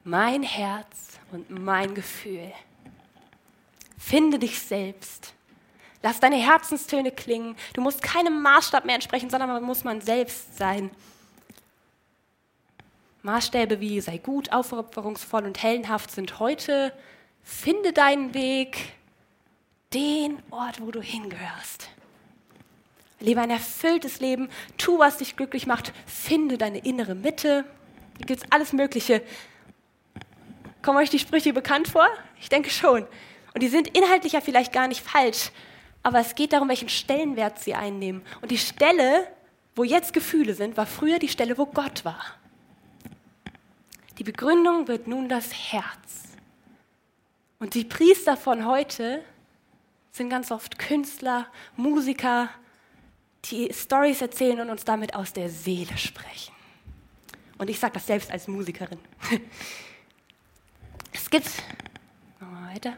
Mein 0.03 0.43
Herz 0.43 1.19
und 1.31 1.51
mein 1.51 1.95
Gefühl. 1.95 2.55
Finde 3.99 4.39
dich 4.39 4.61
selbst. 4.61 5.35
Lass 6.03 6.21
deine 6.21 6.37
Herzenstöne 6.37 7.11
klingen. 7.11 7.57
Du 7.75 7.81
musst 7.81 8.03
keinem 8.03 8.41
Maßstab 8.41 8.85
mehr 8.85 8.95
entsprechen, 8.95 9.31
sondern 9.31 9.51
man 9.51 9.65
muss 9.65 9.85
man 9.85 10.01
selbst 10.01 10.57
sein. 10.57 10.91
Maßstäbe 13.23 13.81
wie 13.81 14.01
sei 14.01 14.19
gut, 14.19 14.53
aufopferungsvoll 14.53 15.45
und 15.45 15.63
heldenhaft 15.63 16.13
sind 16.13 16.39
heute, 16.39 16.93
finde 17.43 17.93
deinen 17.93 18.33
Weg, 18.33 18.93
den 19.93 20.39
Ort, 20.51 20.81
wo 20.81 20.91
du 20.91 21.03
hingehörst. 21.03 21.89
Lebe 23.21 23.41
ein 23.41 23.51
erfülltes 23.51 24.21
Leben, 24.21 24.49
tu, 24.77 24.99
was 24.99 25.17
dich 25.17 25.37
glücklich 25.37 25.67
macht, 25.67 25.93
finde 26.07 26.57
deine 26.57 26.79
innere 26.79 27.17
Mitte. 27.17 27.65
Hier 28.19 28.27
gibt 28.27 28.45
es 28.45 28.53
alles 28.53 28.73
Mögliche. 28.73 29.23
Kommen 30.83 30.99
euch 30.99 31.11
die 31.11 31.19
Sprüche 31.19 31.53
bekannt 31.53 31.89
vor? 31.89 32.07
Ich 32.41 32.49
denke 32.49 32.71
schon. 32.71 33.07
Und 33.55 33.63
die 33.63 33.69
sind 33.69 33.97
inhaltlich 33.97 34.35
ja 34.35 34.41
vielleicht 34.41 34.73
gar 34.73 34.89
nicht 34.89 35.01
falsch, 35.01 35.51
aber 36.03 36.21
es 36.21 36.35
geht 36.35 36.53
darum, 36.53 36.69
welchen 36.69 36.89
Stellenwert 36.89 37.59
sie 37.59 37.75
einnehmen. 37.75 38.23
Und 38.41 38.51
die 38.51 38.59
Stelle, 38.59 39.27
wo 39.75 39.85
jetzt 39.85 40.13
Gefühle 40.13 40.55
sind, 40.55 40.77
war 40.77 40.87
früher 40.87 41.19
die 41.19 41.29
Stelle, 41.29 41.59
wo 41.59 41.67
Gott 41.67 42.05
war. 42.05 42.23
Die 44.19 44.25
Begründung 44.25 44.89
wird 44.89 45.07
nun 45.07 45.29
das 45.29 45.53
Herz. 45.53 46.25
Und 47.61 47.75
die 47.75 47.85
Priester 47.85 48.37
von 48.37 48.67
heute 48.67 49.23
sind 50.13 50.31
ganz 50.31 50.51
oft 50.51 50.79
Künstler, 50.79 51.47
Musiker, 51.77 52.51
die 53.47 53.73
Stories 53.73 54.21
erzählen 54.21 54.61
und 54.61 54.71
uns 54.71 54.85
damit 54.85 55.15
aus 55.15 55.33
der 55.33 55.49
Seele 55.49 55.97
sprechen. 55.97 56.53
Und 57.59 57.71
ich 57.71 57.79
sage 57.79 57.95
das 57.95 58.07
selbst 58.07 58.31
als 58.31 58.49
Musikerin. 58.49 58.99
Es 61.11 61.31
gibt, 61.31 61.51
machen 62.39 62.55
wir 62.55 62.75
weiter, 62.75 62.97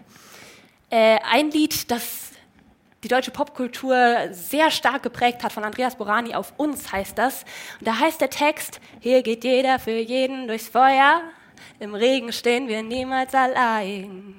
äh, 0.91 1.19
ein 1.31 1.51
Lied, 1.51 1.91
das 1.91 2.31
die 3.03 3.09
deutsche 3.09 3.31
Popkultur 3.31 4.29
sehr 4.31 4.71
stark 4.71 5.03
geprägt 5.03 5.43
hat, 5.43 5.53
von 5.53 5.65
Andreas 5.65 5.97
Borani 5.97 6.35
auf 6.35 6.53
uns 6.59 6.93
heißt 6.93 7.17
das. 7.17 7.45
Und 7.79 7.89
da 7.89 7.99
heißt 7.99 8.21
der 8.21 8.29
Text, 8.29 8.81
hier 9.01 9.23
geht 9.23 9.45
jeder 9.45 9.79
für 9.79 9.99
jeden 9.99 10.49
durchs 10.49 10.69
Feuer, 10.69 11.23
im 11.79 11.95
Regen 11.95 12.33
stehen 12.33 12.69
wir 12.69 12.83
niemals 12.83 13.35
allein. 13.35 14.35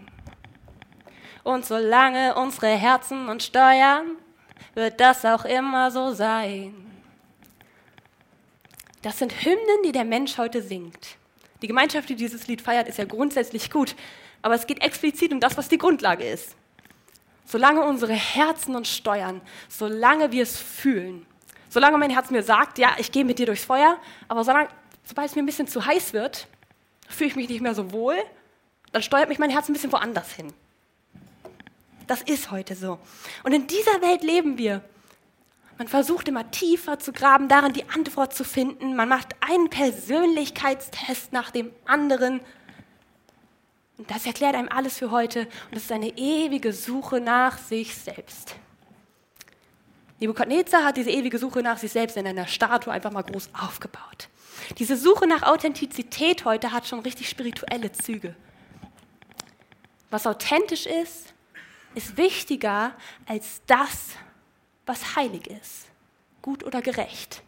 Und 1.44 1.66
solange 1.66 2.36
unsere 2.36 2.68
Herzen 2.68 3.30
uns 3.30 3.46
steuern, 3.46 4.18
wird 4.76 5.00
das 5.00 5.26
auch 5.26 5.46
immer 5.46 5.90
so 5.90 6.14
sein. 6.14 6.76
Das 9.02 9.18
sind 9.18 9.44
Hymnen, 9.44 9.84
die 9.84 9.92
der 9.92 10.06
Mensch 10.06 10.38
heute 10.38 10.62
singt. 10.62 11.18
Die 11.64 11.68
Gemeinschaft, 11.68 12.10
die 12.10 12.16
dieses 12.16 12.48
Lied 12.48 12.62
feiert, 12.62 12.88
ist 12.88 13.00
ja 13.00 13.06
grundsätzlich 13.06 13.72
gut, 13.72 13.96
aber 14.42 14.56
es 14.56 14.68
geht 14.68 14.82
explizit 14.82 15.32
um 15.34 15.40
das, 15.40 15.58
was 15.58 15.70
die 15.70 15.78
Grundlage 15.78 16.24
ist. 16.24 16.56
Solange 17.46 17.84
unsere 17.84 18.14
Herzen 18.14 18.76
uns 18.76 18.90
steuern, 18.90 19.42
solange 19.68 20.32
wir 20.32 20.44
es 20.44 20.58
fühlen, 20.58 21.26
solange 21.70 21.98
mein 21.98 22.10
Herz 22.10 22.30
mir 22.30 22.44
sagt, 22.44 22.78
ja, 22.78 22.92
ich 22.98 23.12
gehe 23.12 23.26
mit 23.26 23.40
dir 23.40 23.46
durchs 23.46 23.66
Feuer, 23.66 23.98
aber 24.28 24.44
solange, 24.44 24.70
sobald 25.04 25.30
es 25.30 25.36
mir 25.36 25.44
ein 25.44 25.48
bisschen 25.48 25.68
zu 25.68 25.86
heiß 25.86 26.14
wird, 26.14 26.48
fühle 27.08 27.30
ich 27.30 27.36
mich 27.36 27.50
nicht 27.50 27.62
mehr 27.62 27.76
so 27.76 27.92
wohl, 27.92 28.16
dann 28.92 29.02
steuert 29.02 29.30
mich 29.30 29.40
mein 29.40 29.50
Herz 29.50 29.70
ein 29.70 29.74
bisschen 29.74 29.92
woanders 29.92 30.32
hin. 30.32 30.54
Das 32.08 32.22
ist 32.22 32.52
heute 32.52 32.76
so. 32.76 33.00
Und 33.44 33.54
in 33.54 33.68
dieser 33.68 34.02
Welt 34.02 34.24
leben 34.24 34.58
wir. 34.58 34.82
Man 35.78 35.88
versucht 35.88 36.28
immer 36.28 36.52
tiefer 36.52 37.00
zu 37.00 37.12
graben, 37.12 37.48
darin 37.48 37.74
die 37.74 37.90
Antwort 37.90 38.36
zu 38.36 38.44
finden. 38.44 38.96
Man 38.96 39.10
macht 39.10 39.30
einen 39.40 39.70
Persönlichkeitstest 39.70 41.34
nach 41.34 41.52
dem 41.52 41.72
anderen. 41.86 42.42
Das 44.08 44.26
erklärt 44.26 44.56
einem 44.56 44.70
alles 44.70 44.98
für 44.98 45.12
heute. 45.12 45.42
Und 45.70 45.78
es 45.78 45.84
ist 45.84 45.92
eine 45.92 46.18
ewige 46.18 46.74
Suche 46.74 47.20
nach 47.20 47.58
sich 47.58 47.96
selbst. 47.96 48.56
Nebukadnezar 50.20 50.84
hat 50.86 50.98
diese 50.98 51.10
ewige 51.10 51.40
Suche 51.40 51.64
nach 51.64 51.78
sich 51.78 51.92
selbst 51.92 52.16
in 52.16 52.28
einer 52.28 52.46
Statue 52.46 52.94
einfach 52.94 53.12
mal 53.12 53.24
groß 53.24 53.50
aufgebaut. 53.60 54.30
Diese 54.78 54.96
Suche 54.96 55.26
nach 55.26 55.42
Authentizität 55.44 56.46
heute 56.46 56.72
hat 56.72 56.88
schon 56.88 57.00
richtig 57.00 57.28
spirituelle 57.28 57.92
Züge. 57.92 58.36
Was 60.12 60.28
authentisch 60.28 60.86
ist, 60.86 61.34
ist 61.96 62.18
wichtiger 62.18 62.94
als 63.26 63.62
das, 63.66 64.10
was 64.86 65.16
heilig 65.16 65.48
ist, 65.48 65.88
gut 66.42 66.64
oder 66.64 66.82
gerecht. 66.82 67.42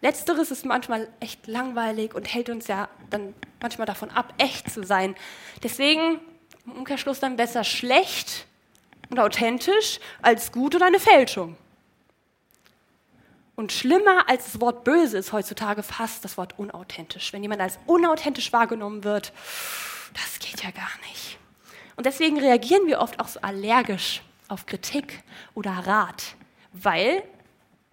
Letzteres 0.00 0.50
ist 0.50 0.64
manchmal 0.64 1.08
echt 1.20 1.46
langweilig 1.46 2.14
und 2.14 2.32
hält 2.32 2.50
uns 2.50 2.68
ja 2.68 2.88
dann 3.10 3.34
manchmal 3.60 3.86
davon 3.86 4.10
ab, 4.10 4.32
echt 4.38 4.70
zu 4.70 4.84
sein. 4.84 5.16
Deswegen 5.62 6.20
im 6.66 6.72
Umkehrschluss 6.72 7.18
dann 7.18 7.36
besser 7.36 7.64
schlecht 7.64 8.46
und 9.10 9.18
authentisch 9.18 9.98
als 10.22 10.52
gut 10.52 10.76
oder 10.76 10.86
eine 10.86 11.00
Fälschung. 11.00 11.56
Und 13.56 13.72
schlimmer 13.72 14.28
als 14.28 14.44
das 14.44 14.60
Wort 14.60 14.84
böse 14.84 15.18
ist 15.18 15.32
heutzutage 15.32 15.82
fast 15.82 16.24
das 16.24 16.36
Wort 16.36 16.56
unauthentisch. 16.60 17.32
Wenn 17.32 17.42
jemand 17.42 17.60
als 17.60 17.80
unauthentisch 17.86 18.52
wahrgenommen 18.52 19.02
wird, 19.02 19.32
das 20.14 20.38
geht 20.38 20.62
ja 20.62 20.70
gar 20.70 20.90
nicht. 21.08 21.38
Und 21.96 22.06
deswegen 22.06 22.38
reagieren 22.38 22.86
wir 22.86 23.00
oft 23.00 23.18
auch 23.18 23.26
so 23.26 23.40
allergisch 23.40 24.22
auf 24.46 24.66
Kritik 24.66 25.24
oder 25.54 25.72
Rat, 25.72 26.36
weil 26.72 27.24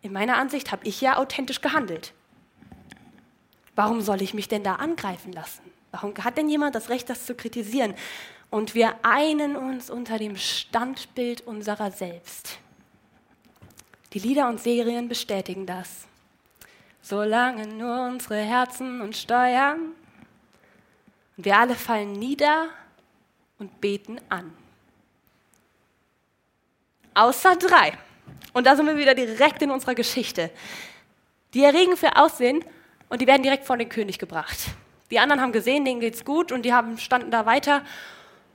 in 0.05 0.13
meiner 0.13 0.37
Ansicht 0.37 0.71
habe 0.71 0.85
ich 0.87 1.01
ja 1.01 1.17
authentisch 1.17 1.61
gehandelt. 1.61 2.13
Warum 3.75 4.01
soll 4.01 4.21
ich 4.21 4.33
mich 4.35 4.47
denn 4.47 4.63
da 4.63 4.75
angreifen 4.75 5.33
lassen? 5.33 5.63
Warum 5.91 6.13
hat 6.23 6.37
denn 6.37 6.47
jemand 6.47 6.75
das 6.75 6.89
Recht, 6.89 7.09
das 7.09 7.25
zu 7.25 7.33
kritisieren? 7.33 7.95
Und 8.51 8.75
wir 8.75 8.93
einen 9.03 9.55
uns 9.55 9.89
unter 9.89 10.19
dem 10.19 10.37
Standbild 10.37 11.41
unserer 11.41 11.89
selbst. 11.91 12.59
Die 14.13 14.19
Lieder 14.19 14.47
und 14.47 14.61
Serien 14.61 15.09
bestätigen 15.09 15.65
das. 15.65 16.05
Solange 17.01 17.67
nur 17.67 18.05
unsere 18.05 18.37
Herzen 18.37 19.01
uns 19.01 19.19
steuern 19.19 19.91
und 21.35 21.45
wir 21.45 21.57
alle 21.57 21.75
fallen 21.75 22.13
nieder 22.13 22.69
und 23.57 23.81
beten 23.81 24.19
an. 24.29 24.55
Außer 27.15 27.55
drei. 27.55 27.97
Und 28.53 28.65
da 28.65 28.75
sind 28.75 28.85
wir 28.85 28.97
wieder 28.97 29.15
direkt 29.15 29.61
in 29.61 29.71
unserer 29.71 29.95
Geschichte. 29.95 30.49
Die 31.53 31.63
erregen 31.63 31.97
für 31.97 32.15
Aussehen 32.17 32.63
und 33.09 33.21
die 33.21 33.27
werden 33.27 33.43
direkt 33.43 33.65
vor 33.65 33.77
den 33.77 33.89
König 33.89 34.19
gebracht. 34.19 34.57
Die 35.11 35.19
anderen 35.19 35.41
haben 35.41 35.51
gesehen, 35.51 35.85
denen 35.85 35.99
geht's 35.99 36.25
gut 36.25 36.51
und 36.51 36.63
die 36.63 36.73
haben, 36.73 36.97
standen 36.97 37.31
da 37.31 37.45
weiter 37.45 37.83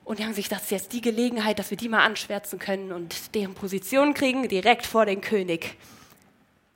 und 0.05 0.19
die 0.19 0.25
haben 0.25 0.35
sich, 0.35 0.49
das 0.49 0.63
ist 0.63 0.71
jetzt 0.71 0.93
die 0.93 1.01
Gelegenheit, 1.01 1.59
dass 1.59 1.71
wir 1.71 1.77
die 1.77 1.89
mal 1.89 2.05
anschwärzen 2.05 2.59
können 2.59 2.93
und 2.93 3.35
deren 3.35 3.55
Position 3.55 4.15
kriegen, 4.15 4.49
direkt 4.49 4.87
vor 4.87 5.07
den 5.07 5.21
König. 5.21 5.77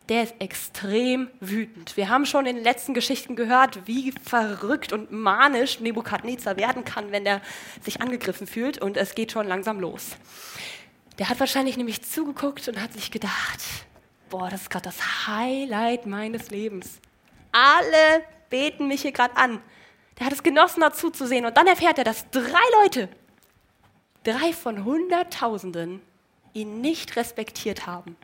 Der 0.08 0.22
ist 0.22 0.34
extrem 0.38 1.28
wütend. 1.40 1.96
Wir 1.96 2.10
haben 2.10 2.26
schon 2.26 2.46
in 2.46 2.56
den 2.56 2.64
letzten 2.64 2.92
Geschichten 2.94 3.36
gehört, 3.36 3.86
wie 3.86 4.12
verrückt 4.22 4.92
und 4.92 5.10
manisch 5.10 5.80
Nebukadnezar 5.80 6.58
werden 6.58 6.84
kann, 6.84 7.10
wenn 7.10 7.24
er 7.24 7.40
sich 7.82 8.02
angegriffen 8.02 8.46
fühlt 8.46 8.78
und 8.78 8.96
es 8.96 9.14
geht 9.14 9.32
schon 9.32 9.48
langsam 9.48 9.80
los. 9.80 10.10
Der 11.18 11.28
hat 11.28 11.38
wahrscheinlich 11.40 11.76
nämlich 11.76 12.02
zugeguckt 12.02 12.66
und 12.68 12.80
hat 12.80 12.92
sich 12.92 13.10
gedacht, 13.10 13.60
boah, 14.30 14.50
das 14.50 14.62
ist 14.62 14.70
gerade 14.70 14.86
das 14.86 15.26
Highlight 15.26 16.06
meines 16.06 16.50
Lebens. 16.50 17.00
Alle 17.52 18.24
beten 18.50 18.88
mich 18.88 19.02
hier 19.02 19.12
gerade 19.12 19.36
an. 19.36 19.62
Der 20.18 20.26
hat 20.26 20.32
es 20.32 20.42
genossen, 20.42 20.80
dazu 20.80 21.10
zu 21.10 21.26
sehen. 21.26 21.46
Und 21.46 21.56
dann 21.56 21.66
erfährt 21.66 21.98
er, 21.98 22.04
dass 22.04 22.30
drei 22.30 22.82
Leute, 22.82 23.08
drei 24.24 24.52
von 24.52 24.84
Hunderttausenden, 24.84 26.00
ihn 26.52 26.80
nicht 26.80 27.16
respektiert 27.16 27.86
haben. 27.86 28.16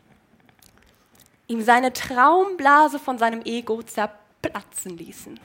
Ihm 1.47 1.61
seine 1.61 1.93
Traumblase 1.93 2.97
von 2.99 3.17
seinem 3.17 3.41
Ego 3.43 3.83
zerplatzen 3.83 4.97
ließen. 4.97 5.39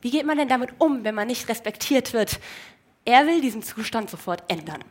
Wie 0.00 0.10
geht 0.10 0.26
man 0.26 0.38
denn 0.38 0.48
damit 0.48 0.70
um, 0.78 1.04
wenn 1.04 1.14
man 1.14 1.28
nicht 1.28 1.48
respektiert 1.48 2.12
wird? 2.12 2.40
Er 3.04 3.26
will 3.26 3.40
diesen 3.40 3.62
Zustand 3.62 4.10
sofort 4.10 4.42
ändern. 4.48 4.82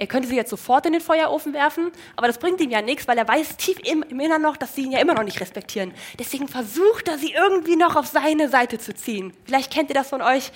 Er 0.00 0.06
könnte 0.06 0.28
sie 0.28 0.34
jetzt 0.34 0.48
sofort 0.48 0.86
in 0.86 0.94
den 0.94 1.02
Feuerofen 1.02 1.52
werfen, 1.52 1.92
aber 2.16 2.26
das 2.26 2.38
bringt 2.38 2.58
ihm 2.62 2.70
ja 2.70 2.80
nichts, 2.80 3.06
weil 3.06 3.18
er 3.18 3.28
weiß 3.28 3.58
tief 3.58 3.78
im, 3.84 4.02
im 4.04 4.18
Inneren 4.18 4.40
noch, 4.40 4.56
dass 4.56 4.74
sie 4.74 4.84
ihn 4.84 4.92
ja 4.92 4.98
immer 4.98 5.12
noch 5.12 5.24
nicht 5.24 5.42
respektieren. 5.42 5.92
Deswegen 6.18 6.48
versucht 6.48 7.06
er, 7.06 7.18
sie 7.18 7.32
irgendwie 7.32 7.76
noch 7.76 7.96
auf 7.96 8.06
seine 8.06 8.48
Seite 8.48 8.78
zu 8.78 8.94
ziehen. 8.94 9.34
Vielleicht 9.44 9.70
kennt 9.70 9.90
ihr 9.90 9.94
das 9.94 10.08
von 10.08 10.22
euch. 10.22 10.52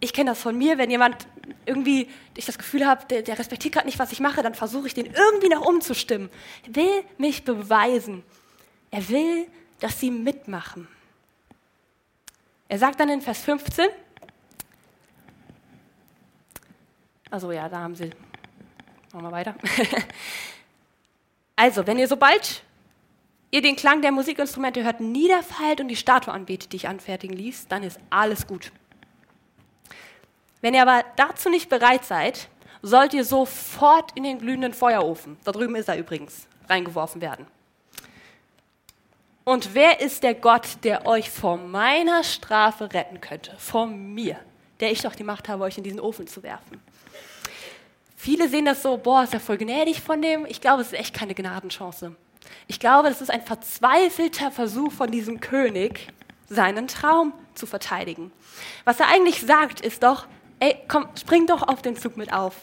Ich 0.00 0.14
kenne 0.14 0.30
das 0.30 0.40
von 0.40 0.56
mir, 0.56 0.78
wenn 0.78 0.90
jemand 0.90 1.26
irgendwie 1.66 2.08
ich 2.34 2.46
das 2.46 2.56
Gefühl 2.56 2.86
habe, 2.86 3.04
der, 3.04 3.20
der 3.20 3.38
respektiert 3.38 3.74
gerade 3.74 3.86
nicht, 3.86 3.98
was 3.98 4.12
ich 4.12 4.20
mache, 4.20 4.42
dann 4.42 4.54
versuche 4.54 4.86
ich 4.86 4.94
den 4.94 5.12
irgendwie 5.12 5.50
noch 5.50 5.66
umzustimmen. 5.66 6.30
Er 6.66 6.76
will 6.76 7.04
mich 7.18 7.44
beweisen. 7.44 8.24
Er 8.90 9.06
will, 9.10 9.46
dass 9.80 10.00
sie 10.00 10.10
mitmachen. 10.10 10.88
Er 12.68 12.78
sagt 12.78 12.98
dann 12.98 13.10
in 13.10 13.20
Vers 13.20 13.42
15, 13.42 13.88
also 17.30 17.52
ja, 17.52 17.68
da 17.68 17.80
haben 17.80 17.94
sie 17.94 18.08
Machen 19.14 19.26
wir 19.26 19.30
weiter. 19.32 19.54
also, 21.54 21.86
wenn 21.86 21.98
ihr 21.98 22.08
sobald 22.08 22.64
ihr 23.52 23.62
den 23.62 23.76
Klang 23.76 24.02
der 24.02 24.10
Musikinstrumente 24.10 24.82
hört, 24.82 24.98
niederfallt 24.98 25.80
und 25.80 25.86
die 25.86 25.94
Statue 25.94 26.34
anbetet, 26.34 26.72
die 26.72 26.76
ich 26.78 26.88
anfertigen 26.88 27.36
ließ, 27.36 27.68
dann 27.68 27.84
ist 27.84 28.00
alles 28.10 28.48
gut. 28.48 28.72
Wenn 30.62 30.74
ihr 30.74 30.82
aber 30.82 31.04
dazu 31.14 31.48
nicht 31.48 31.68
bereit 31.68 32.04
seid, 32.04 32.48
sollt 32.82 33.14
ihr 33.14 33.24
sofort 33.24 34.10
in 34.16 34.24
den 34.24 34.40
glühenden 34.40 34.74
Feuerofen, 34.74 35.36
da 35.44 35.52
drüben 35.52 35.76
ist 35.76 35.88
er 35.88 35.96
übrigens, 35.96 36.48
reingeworfen 36.68 37.20
werden. 37.20 37.46
Und 39.44 39.76
wer 39.76 40.00
ist 40.00 40.24
der 40.24 40.34
Gott, 40.34 40.78
der 40.82 41.06
euch 41.06 41.30
vor 41.30 41.56
meiner 41.56 42.24
Strafe 42.24 42.92
retten 42.92 43.20
könnte? 43.20 43.54
Vor 43.58 43.86
mir, 43.86 44.40
der 44.80 44.90
ich 44.90 45.02
doch 45.02 45.14
die 45.14 45.22
Macht 45.22 45.48
habe, 45.48 45.62
euch 45.62 45.78
in 45.78 45.84
diesen 45.84 46.00
Ofen 46.00 46.26
zu 46.26 46.42
werfen. 46.42 46.80
Viele 48.24 48.48
sehen 48.48 48.64
das 48.64 48.82
so, 48.82 48.96
boah, 48.96 49.24
ist 49.24 49.34
ja 49.34 49.38
voll 49.38 49.58
gnädig 49.58 50.00
von 50.00 50.22
dem. 50.22 50.46
Ich 50.46 50.62
glaube, 50.62 50.80
es 50.80 50.94
ist 50.94 50.98
echt 50.98 51.12
keine 51.12 51.34
Gnadenchance. 51.34 52.16
Ich 52.66 52.80
glaube, 52.80 53.10
das 53.10 53.20
ist 53.20 53.30
ein 53.30 53.42
verzweifelter 53.42 54.50
Versuch 54.50 54.92
von 54.92 55.10
diesem 55.10 55.40
König, 55.40 56.08
seinen 56.48 56.88
Traum 56.88 57.34
zu 57.54 57.66
verteidigen. 57.66 58.32
Was 58.86 58.98
er 58.98 59.08
eigentlich 59.08 59.42
sagt, 59.42 59.82
ist 59.82 60.04
doch, 60.04 60.26
ey, 60.58 60.74
komm, 60.88 61.06
spring 61.20 61.46
doch 61.46 61.68
auf 61.68 61.82
den 61.82 61.96
Zug 61.96 62.16
mit 62.16 62.32
auf. 62.32 62.56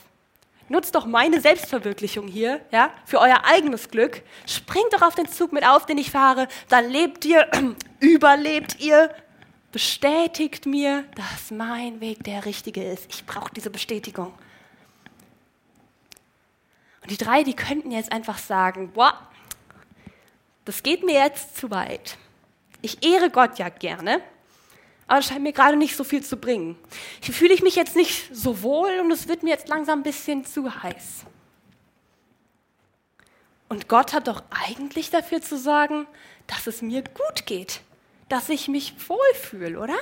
Nutzt 0.68 0.96
doch 0.96 1.06
meine 1.06 1.40
Selbstverwirklichung 1.40 2.28
hier, 2.28 2.62
ja, 2.72 2.90
für 3.06 3.20
euer 3.20 3.44
eigenes 3.44 3.92
Glück. 3.92 4.24
Springt 4.48 4.92
doch 4.94 5.04
auf 5.04 5.14
den 5.14 5.28
Zug 5.28 5.54
mit 5.54 5.64
auf, 5.64 5.86
den 5.86 6.00
ich 6.00 6.10
fahre. 6.10 6.48
Dann 6.70 6.90
lebt 6.90 7.24
ihr, 7.24 7.48
überlebt 8.00 8.80
ihr, 8.80 9.14
bestätigt 9.72 10.66
mir, 10.66 11.04
dass 11.14 11.52
mein 11.52 12.02
Weg 12.02 12.24
der 12.24 12.46
richtige 12.46 12.84
ist. 12.84 13.06
Ich 13.14 13.28
brauche 13.28 13.54
diese 13.54 13.70
Bestätigung. 13.70 14.34
Und 17.02 17.12
die 17.12 17.18
drei, 17.18 17.44
die 17.44 17.56
könnten 17.56 17.92
jetzt 17.92 18.12
einfach 18.12 18.38
sagen, 18.38 18.92
boah, 18.94 19.28
das 20.66 20.84
geht 20.84 21.04
mir 21.04 21.16
jetzt 21.16 21.58
zu 21.58 21.72
weit. 21.72 22.18
Ich 22.82 23.06
ehre 23.06 23.30
Gott 23.30 23.60
ja 23.60 23.70
gerne, 23.70 24.22
aber 25.08 25.20
es 25.20 25.28
scheint 25.28 25.44
mir 25.44 25.54
gerade 25.54 25.78
nicht 25.78 25.96
so 25.96 26.04
viel 26.04 26.24
zu 26.24 26.38
bringen. 26.38 26.78
Hier 27.22 27.34
fühle 27.34 27.54
ich 27.54 27.62
mich 27.62 27.76
jetzt 27.76 27.96
nicht 27.96 28.36
so 28.36 28.62
wohl 28.62 29.00
und 29.02 29.12
es 29.12 29.28
wird 29.28 29.44
mir 29.44 29.50
jetzt 29.50 29.68
langsam 29.68 30.00
ein 30.00 30.04
bisschen 30.04 30.46
zu 30.46 30.84
heiß. 30.84 31.26
Und 33.68 33.88
Gott 33.88 34.14
hat 34.14 34.28
doch 34.28 34.44
eigentlich 34.50 35.10
dafür 35.10 35.42
zu 35.42 35.58
sorgen, 35.58 36.06
dass 36.48 36.68
es 36.68 36.82
mir 36.82 37.04
gut 37.04 37.46
geht, 37.46 37.82
dass 38.30 38.50
ich 38.50 38.68
mich 38.68 38.94
wohlfühle, 39.08 39.80
oder? 39.80 39.96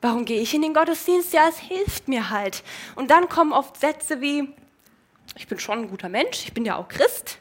Warum 0.00 0.24
gehe 0.24 0.40
ich 0.40 0.54
in 0.54 0.62
den 0.62 0.74
Gottesdienst? 0.74 1.32
Ja, 1.32 1.48
es 1.48 1.58
hilft 1.58 2.08
mir 2.08 2.30
halt. 2.30 2.64
Und 2.96 3.10
dann 3.10 3.28
kommen 3.28 3.52
oft 3.52 3.78
Sätze 3.78 4.20
wie, 4.20 4.48
ich 5.36 5.48
bin 5.48 5.58
schon 5.58 5.80
ein 5.80 5.88
guter 5.88 6.08
Mensch, 6.08 6.44
ich 6.44 6.52
bin 6.52 6.64
ja 6.64 6.76
auch 6.76 6.88
Christ. 6.88 7.38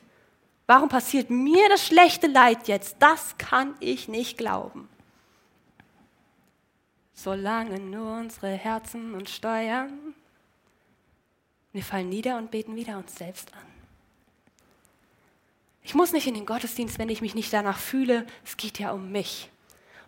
Warum 0.66 0.90
passiert 0.90 1.30
mir 1.30 1.68
das 1.70 1.86
schlechte 1.86 2.28
Leid 2.28 2.68
jetzt? 2.68 2.96
Das 3.00 3.38
kann 3.38 3.76
ich 3.80 4.08
nicht 4.08 4.38
glauben. 4.38 4.88
Solange 7.14 7.80
nur 7.80 8.18
unsere 8.18 8.54
Herzen 8.54 9.14
uns 9.14 9.36
steuern, 9.36 10.16
wir 11.72 11.84
fallen 11.84 12.10
nieder 12.10 12.38
und 12.38 12.50
beten 12.50 12.76
wieder 12.76 12.98
uns 12.98 13.16
selbst 13.16 13.54
an. 13.54 13.60
Ich 15.84 15.94
muss 15.94 16.14
nicht 16.14 16.26
in 16.26 16.34
den 16.34 16.48
Gottesdienst, 16.48 16.98
wenn 16.98 17.10
ich 17.10 17.22
mich 17.22 17.36
nicht 17.36 17.54
danach 17.54 17.78
fühle. 17.78 18.26
Es 18.44 18.58
geht 18.58 18.80
ja 18.80 18.92
um 18.92 19.12
mich. 19.12 19.51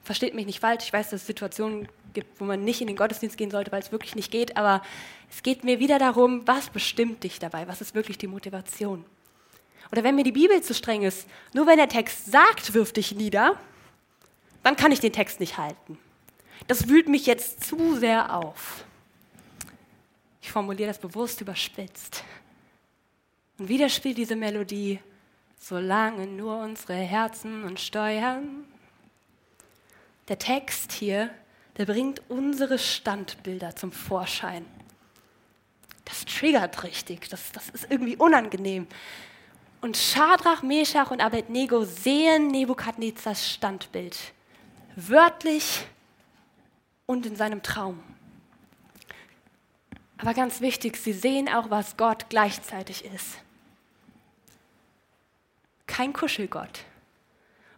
Versteht 0.03 0.33
mich 0.33 0.45
nicht 0.45 0.59
falsch. 0.59 0.83
Ich 0.85 0.93
weiß, 0.93 1.09
dass 1.09 1.21
es 1.21 1.27
Situationen 1.27 1.87
gibt, 2.13 2.39
wo 2.39 2.45
man 2.45 2.63
nicht 2.63 2.81
in 2.81 2.87
den 2.87 2.95
Gottesdienst 2.95 3.37
gehen 3.37 3.51
sollte, 3.51 3.71
weil 3.71 3.81
es 3.81 3.91
wirklich 3.91 4.15
nicht 4.15 4.31
geht. 4.31 4.57
Aber 4.57 4.81
es 5.29 5.43
geht 5.43 5.63
mir 5.63 5.79
wieder 5.79 5.97
darum, 5.97 6.45
was 6.45 6.69
bestimmt 6.69 7.23
dich 7.23 7.39
dabei? 7.39 7.67
Was 7.67 7.81
ist 7.81 7.95
wirklich 7.95 8.17
die 8.17 8.27
Motivation? 8.27 9.05
Oder 9.91 10.03
wenn 10.03 10.15
mir 10.15 10.23
die 10.23 10.31
Bibel 10.31 10.61
zu 10.61 10.73
streng 10.73 11.03
ist, 11.03 11.27
nur 11.53 11.67
wenn 11.67 11.77
der 11.77 11.89
Text 11.89 12.31
sagt, 12.31 12.73
wirf 12.73 12.91
dich 12.91 13.15
nieder, 13.15 13.57
dann 14.63 14.75
kann 14.75 14.91
ich 14.91 14.99
den 14.99 15.13
Text 15.13 15.39
nicht 15.39 15.57
halten. 15.57 15.97
Das 16.67 16.87
wühlt 16.87 17.07
mich 17.07 17.25
jetzt 17.25 17.63
zu 17.63 17.95
sehr 17.95 18.35
auf. 18.35 18.85
Ich 20.41 20.51
formuliere 20.51 20.87
das 20.87 20.99
bewusst 20.99 21.41
überspitzt. 21.41 22.23
Und 23.57 23.69
wieder 23.69 23.87
spielt 23.89 24.17
diese 24.17 24.35
Melodie, 24.35 24.99
solange 25.57 26.27
nur 26.27 26.59
unsere 26.59 26.95
Herzen 26.95 27.63
uns 27.63 27.81
steuern. 27.81 28.65
Der 30.27 30.39
Text 30.39 30.91
hier 30.91 31.29
der 31.77 31.85
bringt 31.85 32.21
unsere 32.29 32.77
Standbilder 32.77 33.75
zum 33.75 33.91
Vorschein. 33.91 34.65
Das 36.05 36.25
triggert 36.25 36.83
richtig, 36.83 37.29
das, 37.29 37.51
das 37.51 37.69
ist 37.69 37.87
irgendwie 37.89 38.15
unangenehm. 38.17 38.87
Und 39.81 39.97
Schadrach, 39.97 40.61
Meshach 40.61 41.11
und 41.11 41.21
Abednego 41.21 41.83
sehen 41.83 42.47
Nebukadnezars 42.47 43.49
Standbild, 43.49 44.17
wörtlich 44.95 45.85
und 47.05 47.25
in 47.25 47.35
seinem 47.35 47.63
Traum. 47.63 48.01
Aber 50.17 50.33
ganz 50.33 50.61
wichtig, 50.61 50.95
sie 50.97 51.11
sehen 51.11 51.49
auch, 51.49 51.69
was 51.69 51.97
Gott 51.97 52.29
gleichzeitig 52.29 53.03
ist. 53.03 53.39
Kein 55.85 56.13
Kuschelgott, 56.13 56.85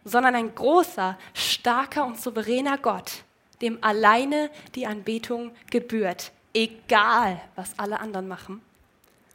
sondern 0.06 0.36
ein 0.36 0.54
großer, 0.54 1.18
starker 1.34 2.06
und 2.06 2.20
souveräner 2.20 2.78
Gott, 2.78 3.24
dem 3.60 3.82
alleine 3.82 4.50
die 4.76 4.86
Anbetung 4.86 5.50
gebührt, 5.70 6.30
egal 6.54 7.40
was 7.56 7.76
alle 7.76 7.98
anderen 7.98 8.28
machen 8.28 8.62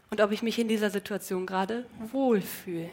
und 0.10 0.22
ob 0.22 0.32
ich 0.32 0.42
mich 0.42 0.58
in 0.58 0.70
dieser 0.70 0.90
Situation 0.90 1.46
gerade 1.46 1.86
wohlfühle. 2.12 2.90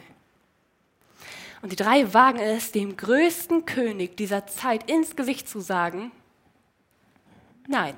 Und 1.61 1.71
die 1.71 1.77
drei 1.77 2.13
wagen 2.13 2.39
es, 2.39 2.73
dem 2.73 2.97
größten 2.97 3.65
König 3.65 4.17
dieser 4.17 4.45
Zeit 4.45 4.89
ins 4.89 5.15
Gesicht 5.15 5.47
zu 5.47 5.61
sagen, 5.61 6.11
nein. 7.67 7.95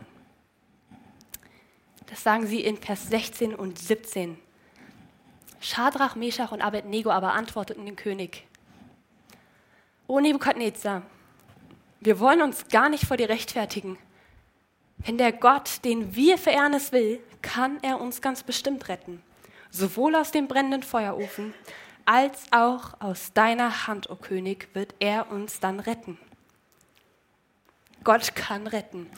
Das 2.07 2.21
sagen 2.21 2.45
sie 2.45 2.61
in 2.61 2.77
Vers 2.77 3.07
16 3.09 3.55
und 3.55 3.79
17. 3.79 4.37
Schadrach, 5.59 6.15
Meshach 6.15 6.51
und 6.51 6.61
Abednego 6.61 7.09
aber 7.09 7.33
antworteten 7.33 7.85
dem 7.85 7.95
König, 7.95 8.45
O 10.11 10.19
Nebukadnezar, 10.19 11.03
wir 12.01 12.19
wollen 12.19 12.41
uns 12.41 12.67
gar 12.67 12.89
nicht 12.89 13.05
vor 13.05 13.15
dir 13.15 13.29
rechtfertigen. 13.29 13.97
Wenn 14.97 15.17
der 15.17 15.31
Gott, 15.31 15.85
den 15.85 16.13
wir 16.17 16.37
verehren, 16.37 16.73
es 16.73 16.91
will, 16.91 17.21
kann 17.41 17.81
er 17.81 18.01
uns 18.01 18.21
ganz 18.21 18.43
bestimmt 18.43 18.89
retten. 18.89 19.23
Sowohl 19.69 20.17
aus 20.17 20.31
dem 20.31 20.49
brennenden 20.49 20.83
Feuerofen 20.83 21.53
als 22.03 22.43
auch 22.51 22.99
aus 22.99 23.31
deiner 23.31 23.87
Hand, 23.87 24.09
o 24.09 24.13
oh 24.13 24.15
König, 24.17 24.67
wird 24.73 24.95
er 24.99 25.31
uns 25.31 25.61
dann 25.61 25.79
retten. 25.79 26.17
Gott 28.03 28.35
kann 28.35 28.67
retten. 28.67 29.09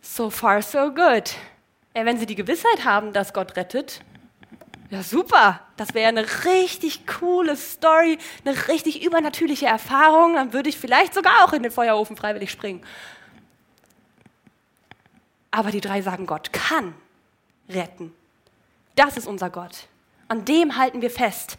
So 0.00 0.28
far, 0.28 0.60
so 0.60 0.92
good. 0.92 1.36
Wenn 1.94 2.18
Sie 2.18 2.26
die 2.26 2.34
Gewissheit 2.34 2.84
haben, 2.84 3.12
dass 3.12 3.32
Gott 3.32 3.54
rettet, 3.54 4.02
ja, 4.92 5.02
super. 5.02 5.60
Das 5.78 5.94
wäre 5.94 6.08
eine 6.08 6.26
richtig 6.44 7.06
coole 7.06 7.56
Story, 7.56 8.18
eine 8.44 8.68
richtig 8.68 9.02
übernatürliche 9.02 9.64
Erfahrung. 9.64 10.34
Dann 10.34 10.52
würde 10.52 10.68
ich 10.68 10.76
vielleicht 10.76 11.14
sogar 11.14 11.44
auch 11.44 11.54
in 11.54 11.62
den 11.62 11.72
Feuerofen 11.72 12.14
freiwillig 12.14 12.50
springen. 12.50 12.84
Aber 15.50 15.70
die 15.70 15.80
drei 15.80 16.02
sagen, 16.02 16.26
Gott 16.26 16.52
kann 16.52 16.94
retten. 17.70 18.12
Das 18.94 19.16
ist 19.16 19.26
unser 19.26 19.48
Gott. 19.48 19.86
An 20.28 20.44
dem 20.44 20.76
halten 20.76 21.00
wir 21.00 21.10
fest. 21.10 21.56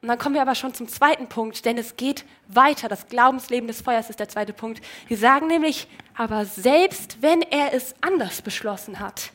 Und 0.00 0.08
dann 0.08 0.16
kommen 0.16 0.36
wir 0.36 0.42
aber 0.42 0.54
schon 0.54 0.72
zum 0.72 0.88
zweiten 0.88 1.28
Punkt, 1.28 1.66
denn 1.66 1.76
es 1.76 1.98
geht 1.98 2.24
weiter. 2.48 2.88
Das 2.88 3.06
Glaubensleben 3.08 3.66
des 3.66 3.82
Feuers 3.82 4.08
ist 4.08 4.18
der 4.18 4.30
zweite 4.30 4.54
Punkt. 4.54 4.80
Wir 5.08 5.18
sagen 5.18 5.48
nämlich, 5.48 5.88
aber 6.16 6.46
selbst 6.46 7.20
wenn 7.20 7.42
er 7.42 7.74
es 7.74 7.94
anders 8.00 8.40
beschlossen 8.40 8.98
hat, 8.98 9.32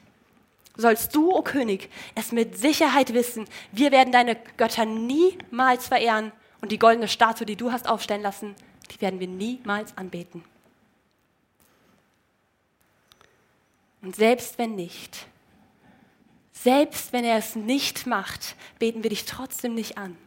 sollst 0.78 1.16
du, 1.16 1.32
o 1.32 1.38
oh 1.38 1.42
König, 1.42 1.90
es 2.16 2.32
mit 2.32 2.58
Sicherheit 2.58 3.14
wissen, 3.14 3.46
wir 3.72 3.92
werden 3.92 4.12
deine 4.12 4.36
Götter 4.58 4.86
niemals 4.86 5.88
verehren 5.88 6.32
und 6.62 6.72
die 6.72 6.80
goldene 6.80 7.08
Statue, 7.08 7.46
die 7.46 7.56
du 7.56 7.72
hast 7.72 7.88
aufstellen 7.88 8.22
lassen, 8.22 8.56
die 8.92 9.02
werden 9.02 9.20
wir 9.20 9.28
niemals 9.28 9.98
anbeten. 9.98 10.44
Und 14.02 14.16
selbst 14.16 14.58
wenn 14.58 14.76
nicht, 14.76 15.28
selbst 16.52 17.12
wenn 17.14 17.26
er 17.26 17.38
es 17.38 17.56
nicht 17.56 18.06
macht, 18.06 18.56
beten 18.80 19.04
wir 19.04 19.10
dich 19.10 19.26
trotzdem 19.26 19.74
nicht 19.74 19.98
an. 19.98 20.18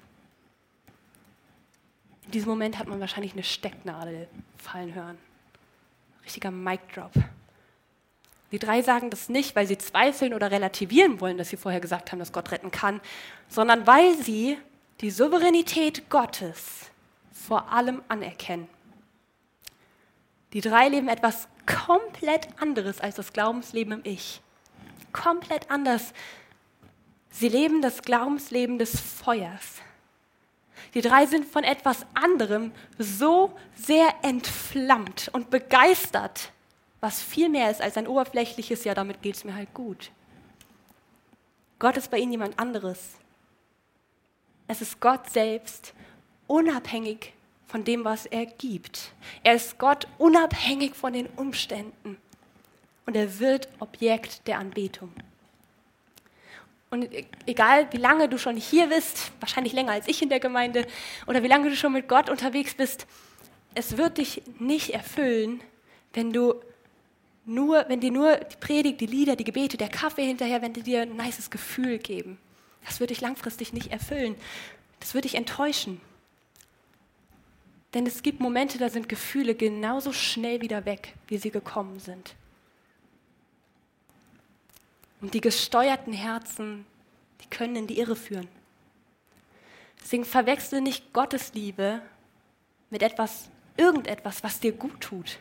In 2.27 2.33
diesem 2.33 2.51
Moment 2.51 2.79
hat 2.79 2.89
man 2.89 3.01
wahrscheinlich 3.01 3.33
eine 3.33 3.45
Stecknadel 3.45 4.29
fallen 4.59 4.95
hören. 4.95 5.19
Richtiger 6.25 6.51
Mic 6.51 6.81
Drop. 6.95 7.13
Die 8.51 8.59
drei 8.59 8.83
sagen 8.83 9.11
das 9.11 9.29
nicht, 9.29 9.55
weil 9.57 9.67
sie 9.67 9.77
zweifeln 9.77 10.33
oder 10.33 10.51
relativieren 10.51 11.21
wollen, 11.21 11.37
dass 11.37 11.51
sie 11.51 11.57
vorher 11.57 11.81
gesagt 11.81 12.11
haben, 12.13 12.19
dass 12.19 12.33
Gott 12.33 12.51
retten 12.51 12.71
kann, 12.71 13.01
sondern 13.49 13.87
weil 13.87 14.17
sie 14.17 14.59
die 15.01 15.11
Souveränität 15.11 16.09
Gottes 16.09 16.91
vor 17.33 17.71
allem 17.71 18.03
anerkennen. 18.09 18.69
Die 20.55 20.63
drei 20.63 20.89
leben 20.89 21.09
etwas 21.09 21.47
komplett 21.67 22.49
anderes 22.61 23.01
als 23.01 23.17
das 23.17 23.33
Glaubensleben 23.33 23.93
im 23.93 24.01
Ich. 24.05 24.41
Komplett 25.13 25.71
anders. 25.71 26.15
Sie 27.31 27.49
leben 27.49 27.83
das 27.83 28.03
Glaubensleben 28.03 28.79
des 28.79 28.99
Feuers. 28.99 29.83
Die 30.95 31.03
drei 31.03 31.27
sind 31.27 31.45
von 31.45 31.65
etwas 31.65 32.07
anderem 32.15 32.73
so 32.99 33.55
sehr 33.75 34.09
entflammt 34.23 35.29
und 35.33 35.51
begeistert, 35.51 36.53
was 37.01 37.23
viel 37.23 37.49
mehr 37.49 37.71
ist 37.71 37.81
als 37.81 37.97
ein 37.97 38.07
oberflächliches, 38.07 38.85
ja, 38.85 38.95
damit 38.95 39.23
geht 39.23 39.37
es 39.37 39.45
mir 39.45 39.55
halt 39.55 39.73
gut. 39.75 40.11
Gott 41.79 41.97
ist 41.97 42.11
bei 42.11 42.19
ihnen 42.19 42.33
jemand 42.33 42.59
anderes. 42.59 43.15
Es 44.67 44.83
ist 44.83 45.01
Gott 45.01 45.31
selbst, 45.31 45.95
unabhängig 46.47 47.33
von 47.67 47.85
dem, 47.85 48.05
was 48.05 48.27
er 48.27 48.47
gibt. 48.47 49.13
Er 49.45 49.55
ist 49.55 49.79
Gott 49.79 50.09
unabhängig 50.19 50.95
von 50.95 51.13
den 51.13 51.27
Umständen. 51.27 52.19
Und 53.07 53.17
er 53.17 53.39
wird 53.39 53.69
Objekt 53.79 54.47
der 54.49 54.59
Anbetung. 54.59 55.13
Und 56.91 57.09
egal, 57.47 57.87
wie 57.93 57.99
lange 57.99 58.29
du 58.29 58.39
schon 58.39 58.57
hier 58.57 58.89
bist, 58.89 59.33
wahrscheinlich 59.41 59.75
länger 59.75 59.93
als 59.93 60.09
ich 60.09 60.23
in 60.23 60.31
der 60.31 60.41
Gemeinde, 60.41 60.87
oder 61.27 61.43
wie 61.43 61.49
lange 61.49 61.69
du 61.69 61.77
schon 61.77 61.93
mit 61.93 62.09
Gott 62.09 62.31
unterwegs 62.31 62.75
bist, 62.75 63.07
es 63.75 63.99
wird 63.99 64.19
dich 64.19 64.43
nicht 64.59 64.91
erfüllen, 64.91 65.61
wenn 66.15 66.33
du 66.33 66.55
nur, 67.49 67.85
wenn 67.89 68.01
dir 68.01 68.11
nur 68.11 68.37
die 68.37 68.57
Predigt, 68.57 69.01
die 69.01 69.07
Lieder, 69.07 69.35
die 69.35 69.45
Gebete, 69.45 69.77
der 69.77 69.89
Kaffee 69.89 70.27
hinterher, 70.27 70.61
wenn 70.63 70.75
die 70.75 70.83
dir 70.83 71.03
ein 71.03 71.17
nices 71.17 71.51
Gefühl 71.51 71.99
geben. 71.99 72.39
Das 72.85 73.01
wird 73.01 73.11
dich 73.11 73.21
langfristig 73.21 73.73
nicht 73.73 73.91
erfüllen. 73.91 74.37
Das 75.01 75.15
wird 75.15 75.25
dich 75.25 75.35
enttäuschen. 75.35 76.01
Denn 77.95 78.07
es 78.07 78.23
gibt 78.23 78.41
Momente, 78.41 78.77
da 78.77 78.91
sind 78.91 79.09
Gefühle 79.09 79.55
genauso 79.55 80.13
schnell 80.13 80.61
wieder 80.61 80.85
weg, 80.85 81.15
wie 81.27 81.39
sie 81.39 81.51
gekommen 81.51 82.01
sind. 82.01 82.35
Und 85.21 85.35
die 85.35 85.41
gesteuerten 85.41 86.13
Herzen, 86.13 86.85
die 87.41 87.49
können 87.49 87.77
in 87.77 87.87
die 87.87 87.99
Irre 87.99 88.15
führen. 88.15 88.49
Deswegen 90.01 90.25
verwechsle 90.25 90.81
nicht 90.81 91.13
Gottes 91.13 91.55
Liebe 91.55 92.03
mit 92.91 93.03
etwas, 93.03 93.49
irgendetwas, 93.77 94.45
was 94.45 94.61
dir 94.61 94.73
gut 94.73 95.01
tut. 95.01 95.39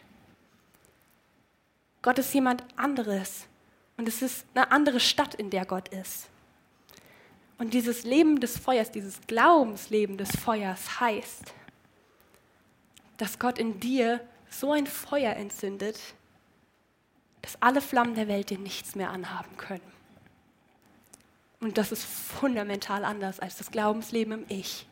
Gott 2.02 2.20
ist 2.20 2.34
jemand 2.34 2.64
anderes 2.76 3.46
und 3.98 4.08
es 4.08 4.22
ist 4.22 4.46
eine 4.54 4.72
andere 4.72 5.00
Stadt, 5.00 5.34
in 5.36 5.50
der 5.50 5.66
Gott 5.66 5.90
ist. 5.90 6.30
Und 7.58 7.74
dieses 7.74 8.04
Leben 8.04 8.40
des 8.40 8.58
Feuers, 8.58 8.92
dieses 8.92 9.20
Glaubensleben 9.28 10.18
des 10.18 10.30
Feuers 10.36 11.00
heißt, 11.00 11.54
dass 13.18 13.40
Gott 13.40 13.58
in 13.58 13.80
dir 13.80 14.22
so 14.50 14.72
ein 14.72 14.86
Feuer 14.86 15.36
entzündet, 15.36 16.00
dass 17.42 17.62
alle 17.62 17.82
Flammen 17.82 18.14
der 18.14 18.28
Welt 18.28 18.52
dir 18.52 18.60
nichts 18.60 18.96
mehr 18.96 19.10
anhaben 19.10 19.58
können. 19.58 19.98
Und 21.60 21.80
das 21.80 21.92
ist 21.92 22.04
fundamental 22.06 23.04
anders 23.04 23.40
als 23.40 23.58
das 23.58 23.72
Glaubensleben 23.72 24.34
im 24.34 24.46
Ich. 24.50 24.86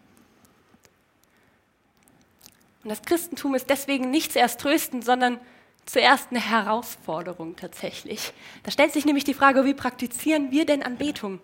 Und 2.84 2.90
das 2.90 3.04
Christentum 3.04 3.54
ist 3.56 3.70
deswegen 3.70 4.10
nicht 4.10 4.34
zuerst 4.34 4.60
trösten, 4.60 5.02
sondern 5.02 5.40
zuerst 5.86 6.32
eine 6.32 6.40
Herausforderung 6.40 7.56
tatsächlich. 7.56 8.34
Da 8.64 8.72
stellt 8.72 8.94
sich 8.94 9.06
nämlich 9.06 9.24
die 9.24 9.34
Frage, 9.34 9.66
wie 9.66 9.74
praktizieren 9.74 10.52
wir 10.52 10.66
denn 10.66 10.84
Anbetung? 10.84 11.40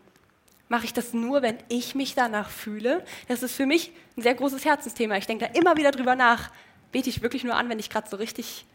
Mache 0.69 0.85
ich 0.85 0.93
das 0.93 1.13
nur, 1.13 1.41
wenn 1.41 1.57
ich 1.67 1.95
mich 1.95 2.15
danach 2.15 2.49
fühle? 2.49 3.03
Das 3.27 3.43
ist 3.43 3.55
für 3.55 3.65
mich 3.65 3.91
ein 4.17 4.21
sehr 4.21 4.35
großes 4.35 4.65
Herzensthema. 4.65 5.17
Ich 5.17 5.27
denke 5.27 5.47
da 5.47 5.59
immer 5.59 5.77
wieder 5.77 5.91
drüber 5.91 6.15
nach 6.15 6.51
bete 6.91 7.09
ich 7.09 7.21
wirklich 7.21 7.43
nur 7.43 7.55
an, 7.55 7.69
wenn 7.69 7.79
ich 7.79 7.89
gerade 7.89 8.09
so 8.09 8.17
richtig 8.17 8.65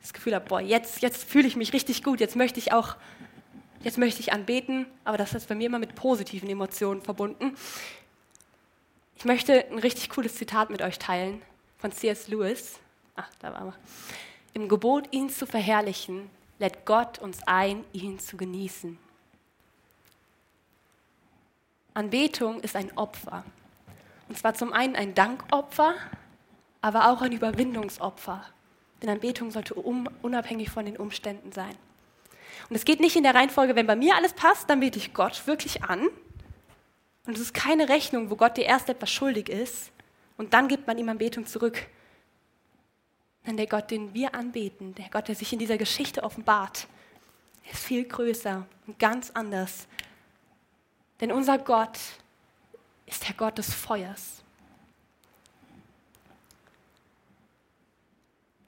das 0.00 0.12
Gefühl 0.12 0.34
habe, 0.34 0.46
boah, 0.46 0.60
jetzt, 0.60 1.02
jetzt 1.02 1.28
fühle 1.28 1.48
ich 1.48 1.56
mich 1.56 1.72
richtig 1.72 2.02
gut, 2.02 2.20
jetzt 2.20 2.36
möchte 2.36 2.58
ich 2.58 2.72
auch, 2.72 2.96
jetzt 3.82 3.98
möchte 3.98 4.20
ich 4.20 4.32
anbeten, 4.32 4.86
aber 5.04 5.16
das 5.16 5.34
ist 5.34 5.48
bei 5.48 5.54
mir 5.54 5.66
immer 5.66 5.78
mit 5.78 5.94
positiven 5.94 6.48
Emotionen 6.48 7.02
verbunden. 7.02 7.56
Ich 9.16 9.24
möchte 9.24 9.66
ein 9.70 9.78
richtig 9.78 10.10
cooles 10.10 10.36
Zitat 10.36 10.70
mit 10.70 10.82
euch 10.82 10.98
teilen 10.98 11.42
von 11.78 11.90
C.S. 11.90 12.28
Lewis. 12.28 12.78
Ach, 13.16 13.28
da 13.40 13.52
war 13.52 13.66
er. 13.66 13.74
Im 14.56 14.68
Gebot, 14.70 15.08
ihn 15.10 15.28
zu 15.28 15.46
verherrlichen, 15.46 16.30
lädt 16.58 16.86
Gott 16.86 17.18
uns 17.18 17.40
ein, 17.44 17.84
ihn 17.92 18.18
zu 18.18 18.38
genießen. 18.38 18.98
Anbetung 21.92 22.60
ist 22.60 22.74
ein 22.74 22.90
Opfer. 22.96 23.44
Und 24.30 24.38
zwar 24.38 24.54
zum 24.54 24.72
einen 24.72 24.96
ein 24.96 25.14
Dankopfer, 25.14 25.92
aber 26.80 27.10
auch 27.10 27.20
ein 27.20 27.32
Überwindungsopfer. 27.32 28.46
Denn 29.02 29.10
Anbetung 29.10 29.50
sollte 29.50 29.74
unabhängig 29.74 30.70
von 30.70 30.86
den 30.86 30.96
Umständen 30.96 31.52
sein. 31.52 31.76
Und 32.70 32.76
es 32.76 32.86
geht 32.86 33.00
nicht 33.00 33.14
in 33.14 33.24
der 33.24 33.34
Reihenfolge, 33.34 33.76
wenn 33.76 33.86
bei 33.86 33.94
mir 33.94 34.16
alles 34.16 34.32
passt, 34.32 34.70
dann 34.70 34.80
bete 34.80 34.98
ich 34.98 35.12
Gott 35.12 35.46
wirklich 35.46 35.84
an. 35.84 36.08
Und 37.26 37.34
es 37.34 37.40
ist 37.40 37.52
keine 37.52 37.90
Rechnung, 37.90 38.30
wo 38.30 38.36
Gott 38.36 38.56
dir 38.56 38.64
erst 38.64 38.88
etwas 38.88 39.10
schuldig 39.10 39.50
ist 39.50 39.92
und 40.38 40.54
dann 40.54 40.66
gibt 40.66 40.86
man 40.86 40.96
ihm 40.96 41.10
Anbetung 41.10 41.44
zurück. 41.44 41.90
Denn 43.46 43.56
der 43.56 43.66
Gott, 43.66 43.90
den 43.90 44.12
wir 44.12 44.34
anbeten, 44.34 44.94
der 44.94 45.08
Gott, 45.08 45.28
der 45.28 45.34
sich 45.34 45.52
in 45.52 45.58
dieser 45.58 45.78
Geschichte 45.78 46.24
offenbart, 46.24 46.88
ist 47.70 47.84
viel 47.84 48.04
größer 48.04 48.66
und 48.86 48.98
ganz 48.98 49.30
anders. 49.30 49.86
Denn 51.20 51.32
unser 51.32 51.58
Gott 51.58 51.98
ist 53.06 53.26
der 53.26 53.34
Gott 53.34 53.58
des 53.58 53.72
Feuers. 53.72 54.42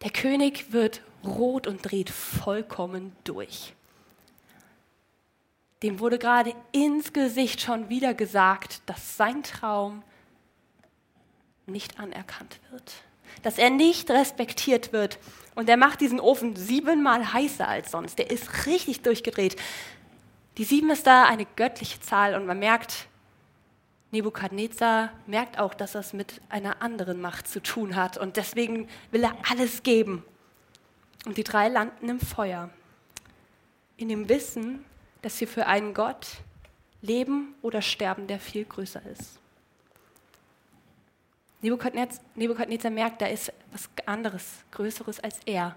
Der 0.03 0.11
König 0.11 0.73
wird 0.73 1.03
rot 1.25 1.67
und 1.67 1.83
dreht 1.83 2.11
vollkommen 2.11 3.17
durch. 3.25 3.75
Dem 5.83 6.01
wurde 6.01 6.19
gerade 6.19 6.55
ins 6.73 7.12
Gesicht 7.12 7.61
schon 7.61 7.88
wieder 7.88 8.14
gesagt, 8.14 8.83
dass 8.87 9.17
sein 9.17 9.43
Traum 9.43 10.03
nicht 11.67 11.99
anerkannt 12.01 12.61
wird, 12.71 13.03
dass 13.43 13.59
er 13.59 13.71
nicht 13.71 14.11
respektiert 14.11 14.93
wird. 14.93 15.19
Und 15.55 15.69
er 15.69 15.77
macht 15.77 16.01
diesen 16.01 16.21
Ofen 16.21 16.57
siebenmal 16.57 17.33
heißer 17.33 17.67
als 17.67 17.91
sonst. 17.91 18.19
Der 18.19 18.31
ist 18.31 18.67
richtig 18.67 19.03
durchgedreht. 19.03 19.57
Die 20.57 20.64
sieben 20.64 20.91
ist 20.91 21.07
da 21.07 21.25
eine 21.25 21.47
göttliche 21.57 22.01
Zahl 22.01 22.35
und 22.35 22.47
man 22.47 22.59
merkt, 22.59 23.09
Nebukadnezar 24.11 25.12
merkt 25.27 25.59
auch, 25.59 25.75
dass 25.75 25.95
er 25.95 26.01
es 26.01 26.12
mit 26.12 26.41
einer 26.49 26.81
anderen 26.81 27.21
Macht 27.21 27.47
zu 27.47 27.61
tun 27.61 27.95
hat 27.95 28.17
und 28.17 28.37
deswegen 28.37 28.88
will 29.11 29.23
er 29.23 29.37
alles 29.51 29.83
geben. 29.83 30.25
Und 31.27 31.37
die 31.37 31.45
drei 31.45 31.69
landen 31.69 32.09
im 32.09 32.21
Feuer, 32.21 32.71
in 33.97 34.09
dem 34.09 34.29
Wissen, 34.29 34.85
dass 35.23 35.37
sie 35.37 35.47
für 35.47 35.67
einen 35.67 35.93
Gott 35.93 36.27
leben 37.03 37.55
oder 37.61 37.83
sterben, 37.83 38.27
der 38.27 38.41
viel 38.41 38.64
größer 38.64 39.03
ist. 39.07 39.38
Nebukadnezar, 41.61 42.90
merkt, 42.90 43.21
da 43.21 43.27
ist 43.27 43.53
was 43.73 43.88
anderes, 44.07 44.44
Größeres 44.71 45.21
als 45.21 45.40
er. 45.44 45.77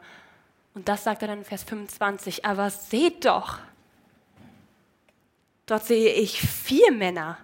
Und 0.73 0.87
das 0.87 1.03
sagt 1.03 1.21
er 1.23 1.29
dann 1.29 1.39
in 1.39 1.45
Vers 1.45 1.63
25. 1.63 2.45
Aber 2.45 2.69
seht 2.69 3.25
doch, 3.25 3.59
dort 5.65 5.85
sehe 5.85 6.13
ich 6.13 6.41
vier 6.41 6.91
Männer 6.91 7.37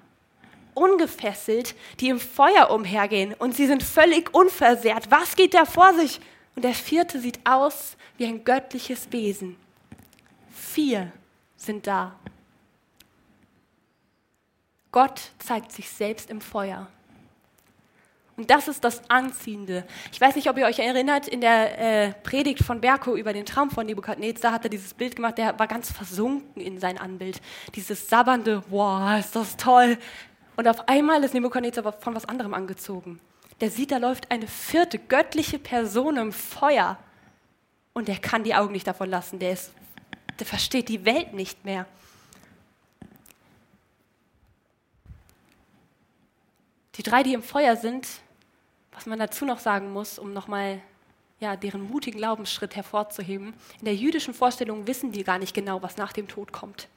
ungefesselt, 0.75 1.75
die 1.99 2.09
im 2.09 2.19
Feuer 2.19 2.69
umhergehen 2.69 3.33
und 3.33 3.55
sie 3.55 3.65
sind 3.65 3.81
völlig 3.81 4.33
unversehrt. 4.33 5.09
Was 5.09 5.35
geht 5.35 5.55
da 5.55 5.65
vor 5.65 5.93
sich? 5.95 6.19
Und 6.55 6.63
der 6.63 6.75
vierte 6.75 7.19
sieht 7.19 7.39
aus 7.43 7.97
wie 8.17 8.25
ein 8.25 8.43
göttliches 8.43 9.11
Wesen. 9.11 9.57
Vier 10.51 11.11
sind 11.55 11.87
da. 11.87 12.15
Gott 14.91 15.31
zeigt 15.39 15.71
sich 15.71 15.89
selbst 15.89 16.29
im 16.29 16.41
Feuer. 16.41 16.87
Und 18.37 18.49
das 18.51 18.67
ist 18.67 18.83
das 18.83 19.09
Anziehende. 19.09 19.83
Ich 20.11 20.21
weiß 20.21 20.35
nicht, 20.35 20.49
ob 20.49 20.57
ihr 20.57 20.65
euch 20.65 20.79
erinnert, 20.79 21.27
in 21.27 21.41
der 21.41 21.79
äh, 21.79 22.13
Predigt 22.23 22.63
von 22.63 22.79
Berko 22.79 23.15
über 23.15 23.33
den 23.33 23.45
Traum 23.45 23.71
von 23.71 23.85
Nebukadnezar 23.85 24.51
hat 24.51 24.63
er 24.63 24.69
dieses 24.69 24.93
Bild 24.93 25.15
gemacht, 25.15 25.39
der 25.39 25.57
war 25.57 25.67
ganz 25.67 25.91
versunken 25.91 26.61
in 26.61 26.79
sein 26.79 26.99
Anbild. 26.99 27.41
Dieses 27.73 28.07
sabbernde, 28.07 28.63
wow, 28.69 29.19
ist 29.19 29.35
das 29.35 29.57
toll. 29.57 29.97
Und 30.55 30.67
auf 30.67 30.87
einmal 30.87 31.23
ist 31.23 31.33
Nebukadnezar 31.33 31.91
von 31.93 32.15
was 32.15 32.25
anderem 32.25 32.53
angezogen. 32.53 33.19
Der 33.59 33.71
sieht, 33.71 33.91
da 33.91 33.97
läuft 33.97 34.29
eine 34.29 34.47
vierte 34.47 34.99
göttliche 34.99 35.57
Person 35.57 36.17
im 36.17 36.31
Feuer. 36.31 36.97
Und 37.93 38.07
er 38.07 38.19
kann 38.19 38.43
die 38.43 38.53
Augen 38.53 38.71
nicht 38.71 38.85
davon 38.85 39.09
lassen. 39.09 39.39
Der 39.39 39.53
ist 39.53 39.73
der 40.39 40.45
versteht 40.45 40.89
die 40.89 41.03
Welt 41.05 41.33
nicht 41.33 41.65
mehr. 41.65 41.85
Die 46.95 47.03
drei, 47.03 47.23
die 47.23 47.33
im 47.33 47.43
Feuer 47.43 47.75
sind, 47.75 48.07
was 48.97 49.05
man 49.05 49.19
dazu 49.19 49.45
noch 49.45 49.59
sagen 49.59 49.93
muss, 49.93 50.17
um 50.17 50.33
nochmal 50.33 50.81
ja, 51.39 51.55
deren 51.55 51.83
mutigen 51.83 52.17
Glaubensschritt 52.17 52.75
hervorzuheben, 52.75 53.53
in 53.77 53.85
der 53.85 53.93
jüdischen 53.93 54.33
Vorstellung 54.33 54.87
wissen 54.87 55.11
die 55.11 55.23
gar 55.23 55.37
nicht 55.37 55.53
genau, 55.53 55.83
was 55.83 55.97
nach 55.97 56.13
dem 56.13 56.27
Tod 56.27 56.51
kommt. 56.51 56.87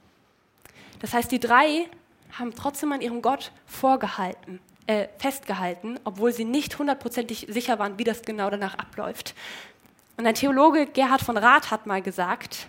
Das 0.99 1.13
heißt, 1.13 1.31
die 1.31 1.39
drei 1.39 1.87
haben 2.31 2.55
trotzdem 2.55 2.91
an 2.91 3.01
ihrem 3.01 3.21
Gott 3.21 3.51
vorgehalten, 3.67 4.59
äh, 4.87 5.09
festgehalten, 5.19 5.99
obwohl 6.03 6.33
sie 6.33 6.43
nicht 6.43 6.79
hundertprozentig 6.79 7.45
sicher 7.49 7.77
waren, 7.77 7.99
wie 7.99 8.03
das 8.03 8.23
genau 8.23 8.49
danach 8.49 8.73
abläuft. 8.79 9.35
Und 10.17 10.25
ein 10.25 10.33
Theologe, 10.33 10.87
Gerhard 10.87 11.21
von 11.21 11.37
Rath, 11.37 11.69
hat 11.69 11.85
mal 11.85 12.01
gesagt, 12.01 12.67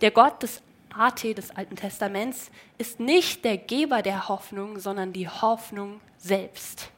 der 0.00 0.10
Gott 0.10 0.42
des 0.42 0.62
AT 0.92 1.22
des 1.22 1.54
Alten 1.54 1.76
Testaments 1.76 2.50
ist 2.76 2.98
nicht 2.98 3.44
der 3.44 3.56
Geber 3.56 4.02
der 4.02 4.28
Hoffnung, 4.28 4.80
sondern 4.80 5.12
die 5.12 5.28
Hoffnung 5.28 6.00
selbst. 6.16 6.90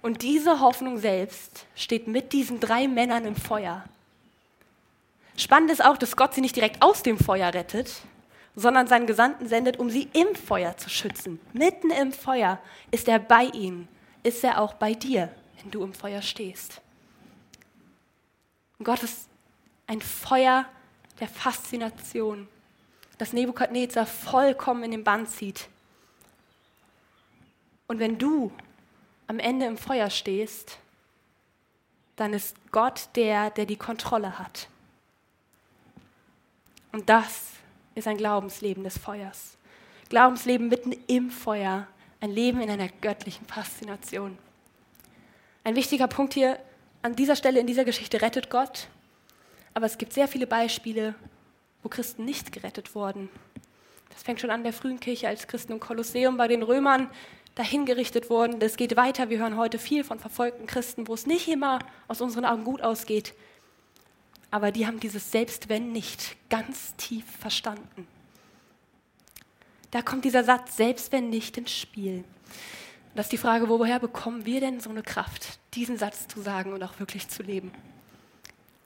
Und 0.00 0.22
diese 0.22 0.60
Hoffnung 0.60 0.98
selbst 0.98 1.66
steht 1.74 2.06
mit 2.06 2.32
diesen 2.32 2.60
drei 2.60 2.86
Männern 2.86 3.24
im 3.24 3.36
Feuer. 3.36 3.84
Spannend 5.36 5.70
ist 5.70 5.84
auch, 5.84 5.96
dass 5.96 6.16
Gott 6.16 6.34
sie 6.34 6.40
nicht 6.40 6.56
direkt 6.56 6.82
aus 6.82 7.02
dem 7.02 7.18
Feuer 7.18 7.52
rettet, 7.52 8.02
sondern 8.54 8.88
seinen 8.88 9.06
Gesandten 9.06 9.48
sendet, 9.48 9.78
um 9.78 9.88
sie 9.90 10.08
im 10.12 10.34
Feuer 10.34 10.76
zu 10.76 10.88
schützen. 10.90 11.38
Mitten 11.52 11.90
im 11.90 12.12
Feuer 12.12 12.58
ist 12.90 13.08
er 13.08 13.18
bei 13.18 13.44
ihnen, 13.44 13.88
ist 14.22 14.42
er 14.42 14.60
auch 14.60 14.74
bei 14.74 14.94
dir, 14.94 15.32
wenn 15.60 15.70
du 15.70 15.82
im 15.84 15.94
Feuer 15.94 16.22
stehst. 16.22 16.80
Und 18.78 18.84
Gott 18.84 19.02
ist 19.02 19.28
ein 19.86 20.00
Feuer 20.00 20.64
der 21.20 21.28
Faszination, 21.28 22.48
das 23.16 23.32
Nebukadnezar 23.32 24.06
vollkommen 24.06 24.84
in 24.84 24.90
den 24.92 25.04
Bann 25.04 25.26
zieht. 25.26 25.68
Und 27.86 27.98
wenn 27.98 28.18
du 28.18 28.52
am 29.28 29.38
Ende 29.38 29.66
im 29.66 29.76
Feuer 29.76 30.10
stehst, 30.10 30.78
dann 32.16 32.34
ist 32.34 32.56
Gott 32.72 33.10
der, 33.14 33.50
der 33.50 33.66
die 33.66 33.76
Kontrolle 33.76 34.38
hat. 34.38 34.68
Und 36.90 37.08
das 37.08 37.52
ist 37.94 38.08
ein 38.08 38.16
Glaubensleben 38.16 38.82
des 38.82 38.98
Feuers. 38.98 39.56
Glaubensleben 40.08 40.68
mitten 40.68 40.92
im 41.06 41.30
Feuer, 41.30 41.86
ein 42.20 42.30
Leben 42.30 42.60
in 42.60 42.70
einer 42.70 42.88
göttlichen 42.88 43.46
Faszination. 43.46 44.36
Ein 45.62 45.76
wichtiger 45.76 46.08
Punkt 46.08 46.34
hier 46.34 46.58
an 47.02 47.14
dieser 47.14 47.36
Stelle 47.36 47.60
in 47.60 47.66
dieser 47.66 47.84
Geschichte 47.84 48.20
rettet 48.22 48.50
Gott, 48.50 48.88
aber 49.74 49.86
es 49.86 49.98
gibt 49.98 50.12
sehr 50.12 50.26
viele 50.26 50.46
Beispiele, 50.46 51.14
wo 51.82 51.88
Christen 51.88 52.24
nicht 52.24 52.50
gerettet 52.50 52.94
wurden. 52.94 53.28
Das 54.10 54.22
fängt 54.22 54.40
schon 54.40 54.50
an 54.50 54.64
der 54.64 54.72
frühen 54.72 54.98
Kirche 54.98 55.28
als 55.28 55.46
Christen 55.46 55.72
im 55.72 55.80
Kolosseum 55.80 56.36
bei 56.36 56.48
den 56.48 56.62
Römern 56.62 57.08
dahingerichtet 57.58 58.30
wurden. 58.30 58.60
Das 58.60 58.76
geht 58.76 58.96
weiter. 58.96 59.30
Wir 59.30 59.40
hören 59.40 59.56
heute 59.56 59.78
viel 59.78 60.04
von 60.04 60.20
verfolgten 60.20 60.66
Christen, 60.66 61.08
wo 61.08 61.14
es 61.14 61.26
nicht 61.26 61.48
immer 61.48 61.80
aus 62.06 62.20
unseren 62.20 62.44
Augen 62.44 62.62
gut 62.62 62.82
ausgeht. 62.82 63.34
Aber 64.52 64.70
die 64.70 64.86
haben 64.86 65.00
dieses 65.00 65.32
Selbst 65.32 65.68
wenn 65.68 65.92
nicht 65.92 66.36
ganz 66.48 66.94
tief 66.96 67.24
verstanden. 67.38 68.06
Da 69.90 70.02
kommt 70.02 70.24
dieser 70.24 70.44
Satz, 70.44 70.76
selbst 70.76 71.10
wenn 71.10 71.30
nicht 71.30 71.58
ins 71.58 71.72
Spiel. 71.72 72.22
Das 73.14 73.26
ist 73.26 73.32
die 73.32 73.38
Frage, 73.38 73.68
woher 73.68 73.98
bekommen 73.98 74.46
wir 74.46 74.60
denn 74.60 74.80
so 74.80 74.90
eine 74.90 75.02
Kraft, 75.02 75.58
diesen 75.74 75.98
Satz 75.98 76.28
zu 76.28 76.40
sagen 76.40 76.72
und 76.72 76.82
auch 76.84 77.00
wirklich 77.00 77.28
zu 77.28 77.42
leben? 77.42 77.72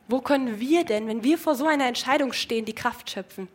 Wo 0.09 0.21
können 0.21 0.59
wir 0.59 0.85
denn, 0.85 1.07
wenn 1.09 1.23
wir 1.23 1.37
vor 1.37 1.57
so 1.57 1.67
einer 1.67 1.87
Entscheidung 1.87 2.33
stehen, 2.33 2.65
die 2.65 2.75
Kraft 2.75 3.11
schöpfen? 3.11 3.49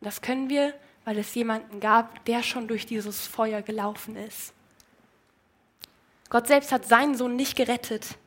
Das 0.00 0.22
können 0.22 0.48
wir 0.48 0.72
weil 1.06 1.18
es 1.18 1.32
jemanden 1.36 1.78
gab, 1.78 2.24
der 2.24 2.42
schon 2.42 2.66
durch 2.66 2.84
dieses 2.84 3.28
Feuer 3.28 3.62
gelaufen 3.62 4.16
ist. 4.16 4.52
Gott 6.28 6.48
selbst 6.48 6.72
hat 6.72 6.84
seinen 6.84 7.14
Sohn 7.14 7.36
nicht 7.36 7.54
gerettet, 7.54 8.18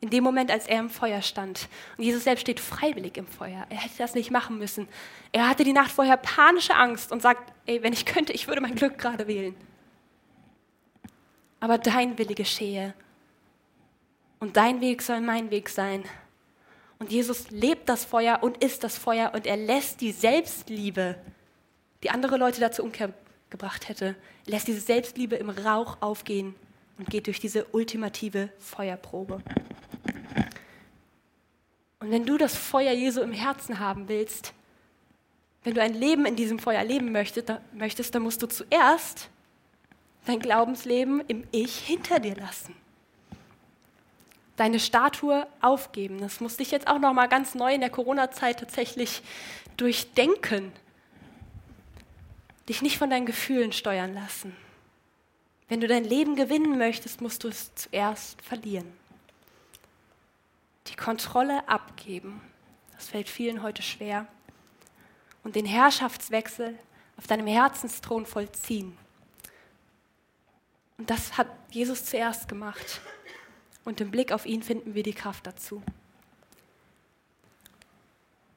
in 0.00 0.08
dem 0.08 0.24
Moment, 0.24 0.50
als 0.50 0.66
er 0.66 0.80
im 0.80 0.88
Feuer 0.88 1.20
stand. 1.20 1.68
Und 1.98 2.04
Jesus 2.04 2.24
selbst 2.24 2.40
steht 2.40 2.60
freiwillig 2.60 3.18
im 3.18 3.26
Feuer. 3.26 3.66
Er 3.68 3.76
hätte 3.76 3.98
das 3.98 4.14
nicht 4.14 4.30
machen 4.30 4.58
müssen. 4.58 4.88
Er 5.32 5.46
hatte 5.46 5.64
die 5.64 5.74
Nacht 5.74 5.92
vorher 5.92 6.16
panische 6.16 6.74
Angst 6.74 7.12
und 7.12 7.20
sagt, 7.20 7.52
ey, 7.66 7.82
wenn 7.82 7.92
ich 7.92 8.06
könnte, 8.06 8.32
ich 8.32 8.48
würde 8.48 8.62
mein 8.62 8.74
Glück 8.74 8.96
gerade 8.96 9.26
wählen. 9.26 9.54
Aber 11.60 11.76
dein 11.76 12.16
Wille 12.16 12.34
geschehe. 12.34 12.94
Und 14.40 14.56
dein 14.56 14.80
Weg 14.80 15.02
soll 15.02 15.20
mein 15.20 15.50
Weg 15.50 15.68
sein. 15.68 16.04
Und 16.98 17.12
Jesus 17.12 17.50
lebt 17.50 17.90
das 17.90 18.06
Feuer 18.06 18.38
und 18.42 18.64
ist 18.64 18.82
das 18.82 18.96
Feuer 18.96 19.32
und 19.34 19.46
er 19.46 19.58
lässt 19.58 20.00
die 20.00 20.12
Selbstliebe 20.12 21.18
die 22.02 22.10
andere 22.10 22.36
Leute 22.36 22.60
dazu 22.60 22.82
Umkehr 22.82 23.12
gebracht 23.50 23.88
hätte, 23.88 24.16
lässt 24.46 24.66
diese 24.66 24.80
Selbstliebe 24.80 25.36
im 25.36 25.50
Rauch 25.50 25.98
aufgehen 26.00 26.54
und 26.98 27.08
geht 27.08 27.26
durch 27.26 27.38
diese 27.38 27.66
ultimative 27.66 28.48
Feuerprobe. 28.58 29.40
Und 32.00 32.10
wenn 32.10 32.26
du 32.26 32.36
das 32.36 32.56
Feuer 32.56 32.92
Jesu 32.92 33.20
im 33.20 33.32
Herzen 33.32 33.78
haben 33.78 34.08
willst, 34.08 34.52
wenn 35.62 35.74
du 35.74 35.82
ein 35.82 35.94
Leben 35.94 36.26
in 36.26 36.34
diesem 36.34 36.58
Feuer 36.58 36.82
leben 36.82 37.12
möchtest, 37.12 38.14
dann, 38.14 38.22
musst 38.22 38.42
du 38.42 38.48
zuerst 38.48 39.28
dein 40.26 40.40
Glaubensleben 40.40 41.22
im 41.28 41.44
Ich 41.52 41.78
hinter 41.78 42.18
dir 42.18 42.34
lassen. 42.34 42.74
Deine 44.56 44.80
Statue 44.80 45.46
aufgeben. 45.60 46.18
Das 46.20 46.40
musste 46.40 46.62
ich 46.62 46.72
jetzt 46.72 46.88
auch 46.88 46.98
noch 46.98 47.12
mal 47.12 47.28
ganz 47.28 47.54
neu 47.54 47.74
in 47.74 47.80
der 47.80 47.90
Corona-Zeit 47.90 48.58
tatsächlich 48.58 49.22
durchdenken 49.76 50.72
dich 52.72 52.80
nicht 52.80 52.96
von 52.96 53.10
deinen 53.10 53.26
Gefühlen 53.26 53.70
steuern 53.70 54.14
lassen. 54.14 54.56
Wenn 55.68 55.82
du 55.82 55.86
dein 55.86 56.04
Leben 56.04 56.36
gewinnen 56.36 56.78
möchtest, 56.78 57.20
musst 57.20 57.44
du 57.44 57.48
es 57.48 57.74
zuerst 57.74 58.40
verlieren. 58.40 58.90
Die 60.86 60.96
Kontrolle 60.96 61.68
abgeben, 61.68 62.40
das 62.94 63.08
fällt 63.08 63.28
vielen 63.28 63.62
heute 63.62 63.82
schwer. 63.82 64.26
Und 65.44 65.54
den 65.54 65.66
Herrschaftswechsel 65.66 66.78
auf 67.18 67.26
deinem 67.26 67.46
Herzensthron 67.46 68.24
vollziehen. 68.24 68.96
Und 70.96 71.10
das 71.10 71.36
hat 71.36 71.48
Jesus 71.72 72.06
zuerst 72.06 72.48
gemacht. 72.48 73.02
Und 73.84 74.00
im 74.00 74.10
Blick 74.10 74.32
auf 74.32 74.46
ihn 74.46 74.62
finden 74.62 74.94
wir 74.94 75.02
die 75.02 75.12
Kraft 75.12 75.46
dazu. 75.46 75.82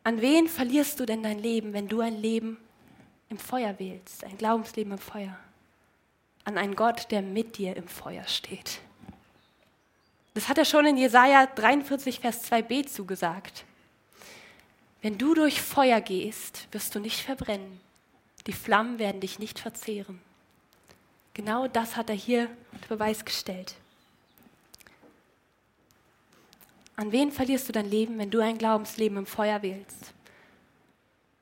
An 0.05 0.21
wen 0.21 0.47
verlierst 0.47 1.01
du 1.01 1.05
denn 1.05 1.21
dein 1.21 1.39
Leben, 1.39 1.73
wenn 1.73 1.89
du 1.89 1.99
ein 1.99 2.15
Leben 2.15 2.57
im 3.29 3.37
Feuer 3.37 3.77
wählst, 3.79 4.23
ein 4.23 4.37
Glaubensleben 4.37 4.93
im 4.93 4.99
Feuer, 4.99 5.37
an 6.43 6.57
einen 6.57 6.75
Gott, 6.75 7.11
der 7.11 7.21
mit 7.21 7.57
dir 7.57 7.75
im 7.75 7.87
Feuer 7.87 8.25
steht. 8.27 8.79
Das 10.33 10.49
hat 10.49 10.57
er 10.57 10.65
schon 10.65 10.85
in 10.85 10.97
Jesaja 10.97 11.45
43, 11.45 12.19
Vers 12.19 12.51
2b 12.51 12.87
zugesagt. 12.87 13.63
Wenn 15.01 15.17
du 15.17 15.33
durch 15.33 15.61
Feuer 15.61 16.01
gehst, 16.01 16.67
wirst 16.71 16.93
du 16.93 16.99
nicht 16.99 17.21
verbrennen. 17.21 17.79
Die 18.47 18.53
Flammen 18.53 18.99
werden 18.99 19.21
dich 19.21 19.39
nicht 19.39 19.59
verzehren. 19.59 20.19
Genau 21.33 21.67
das 21.67 21.95
hat 21.95 22.09
er 22.09 22.15
hier 22.15 22.49
unter 22.71 22.87
Beweis 22.87 23.23
gestellt. 23.23 23.75
An 26.95 27.11
wen 27.11 27.31
verlierst 27.31 27.67
du 27.67 27.73
dein 27.73 27.89
Leben, 27.89 28.17
wenn 28.17 28.31
du 28.31 28.39
ein 28.39 28.57
Glaubensleben 28.57 29.17
im 29.17 29.25
Feuer 29.25 29.61
wählst? 29.61 30.13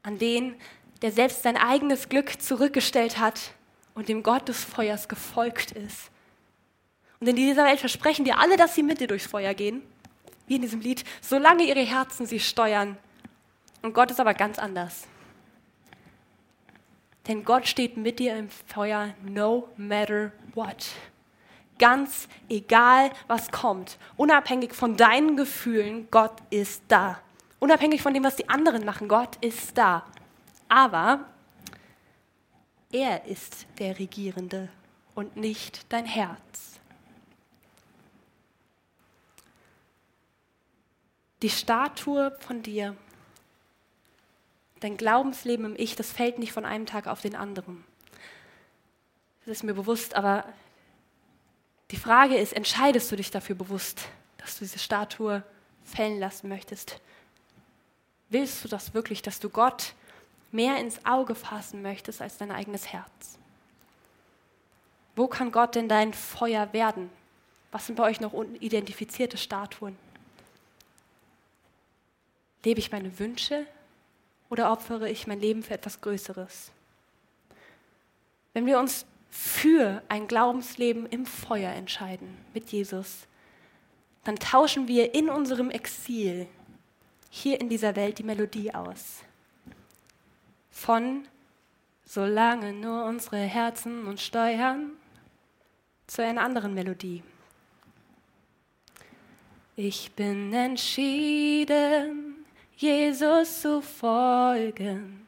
An 0.01 0.17
den, 0.17 0.55
der 1.03 1.11
selbst 1.11 1.43
sein 1.43 1.57
eigenes 1.57 2.07
Glück 2.07 2.41
zurückgestellt 2.41 3.19
hat 3.19 3.51
und 3.93 4.07
dem 4.07 4.23
Gott 4.23 4.47
des 4.47 4.63
Feuers 4.63 5.09
gefolgt 5.09 5.73
ist. 5.73 6.09
Und 7.19 7.27
in 7.27 7.35
dieser 7.35 7.65
Welt 7.65 7.79
versprechen 7.79 8.25
dir 8.25 8.39
alle, 8.39 8.55
dass 8.55 8.73
sie 8.73 8.83
mit 8.83 9.01
dir 9.01 9.07
durchs 9.07 9.27
Feuer 9.27 9.53
gehen, 9.53 9.83
wie 10.47 10.55
in 10.55 10.61
diesem 10.61 10.79
Lied, 10.79 11.03
solange 11.21 11.63
ihre 11.63 11.81
Herzen 11.81 12.25
sie 12.25 12.39
steuern. 12.39 12.97
Und 13.81 13.93
Gott 13.93 14.11
ist 14.11 14.19
aber 14.21 14.33
ganz 14.33 14.57
anders. 14.57 15.05
Denn 17.27 17.43
Gott 17.43 17.67
steht 17.67 17.97
mit 17.97 18.19
dir 18.19 18.35
im 18.37 18.49
Feuer, 18.49 19.13
no 19.23 19.67
matter 19.75 20.31
what. 20.55 20.87
Ganz 21.79 22.29
egal, 22.47 23.11
was 23.27 23.51
kommt, 23.51 23.97
unabhängig 24.15 24.73
von 24.73 24.95
deinen 24.95 25.35
Gefühlen, 25.35 26.07
Gott 26.11 26.35
ist 26.49 26.83
da. 26.87 27.19
Unabhängig 27.59 28.01
von 28.01 28.13
dem, 28.13 28.23
was 28.23 28.37
die 28.37 28.47
anderen 28.47 28.85
machen, 28.85 29.09
Gott 29.09 29.37
ist 29.41 29.77
da. 29.77 30.05
Aber 30.73 31.23
er 32.91 33.25
ist 33.25 33.67
der 33.77 33.99
Regierende 33.99 34.69
und 35.13 35.37
nicht 35.37 35.85
dein 35.89 36.07
Herz. 36.07 36.79
Die 41.43 41.51
Statue 41.51 42.35
von 42.39 42.63
dir, 42.63 42.97
dein 44.79 44.97
Glaubensleben 44.97 45.63
im 45.63 45.75
Ich, 45.77 45.95
das 45.95 46.11
fällt 46.11 46.39
nicht 46.39 46.53
von 46.53 46.65
einem 46.65 46.87
Tag 46.87 47.05
auf 47.05 47.21
den 47.21 47.35
anderen. 47.35 47.83
Das 49.45 49.57
ist 49.57 49.63
mir 49.63 49.75
bewusst, 49.75 50.15
aber 50.15 50.43
die 51.91 51.97
Frage 51.97 52.35
ist, 52.35 52.51
entscheidest 52.53 53.11
du 53.11 53.15
dich 53.15 53.29
dafür 53.29 53.55
bewusst, 53.55 54.09
dass 54.37 54.55
du 54.57 54.65
diese 54.65 54.79
Statue 54.79 55.43
fällen 55.83 56.19
lassen 56.19 56.49
möchtest? 56.49 56.99
Willst 58.29 58.63
du 58.63 58.67
das 58.67 58.95
wirklich, 58.95 59.21
dass 59.21 59.39
du 59.39 59.51
Gott 59.51 59.93
mehr 60.53 60.77
ins 60.77 61.05
Auge 61.05 61.35
fassen 61.35 61.81
möchtest 61.81 62.21
als 62.21 62.37
dein 62.37 62.51
eigenes 62.51 62.91
Herz? 62.93 63.37
Wo 65.15 65.27
kann 65.27 65.51
Gott 65.51 65.75
denn 65.75 65.89
dein 65.89 66.13
Feuer 66.13 66.73
werden? 66.73 67.09
Was 67.71 67.87
sind 67.87 67.95
bei 67.95 68.03
euch 68.03 68.19
noch 68.19 68.33
unidentifizierte 68.33 69.37
Statuen? 69.37 69.97
Lebe 72.63 72.79
ich 72.79 72.91
meine 72.91 73.19
Wünsche 73.19 73.65
oder 74.49 74.71
opfere 74.71 75.09
ich 75.09 75.27
mein 75.27 75.39
Leben 75.39 75.63
für 75.63 75.73
etwas 75.73 75.99
Größeres? 76.01 76.71
Wenn 78.53 78.65
wir 78.65 78.79
uns 78.79 79.05
für 79.29 80.01
ein 80.09 80.27
Glaubensleben 80.27 81.07
im 81.07 81.25
Feuer 81.25 81.71
entscheiden 81.73 82.37
mit 82.53 82.71
Jesus, 82.71 83.27
dann 84.23 84.37
tauschen 84.37 84.87
wir 84.87 85.15
in 85.15 85.29
unserem 85.29 85.71
Exil 85.71 86.47
hier 87.29 87.59
in 87.59 87.67
dieser 87.67 87.95
Welt 87.95 88.19
die 88.19 88.23
Melodie 88.23 88.73
aus. 88.73 89.23
Von 90.73 91.27
solange 92.03 92.73
nur 92.73 93.05
unsere 93.05 93.37
Herzen 93.37 94.05
uns 94.05 94.21
steuern 94.21 94.91
zu 96.07 96.23
einer 96.23 96.41
anderen 96.41 96.73
Melodie. 96.73 97.23
Ich 99.75 100.11
bin 100.11 100.51
entschieden, 100.51 102.45
Jesus 102.75 103.61
zu 103.61 103.81
folgen, 103.81 105.27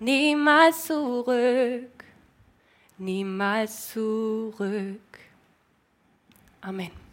niemals 0.00 0.86
zurück, 0.86 2.04
niemals 2.98 3.92
zurück. 3.92 4.98
Amen. 6.60 7.07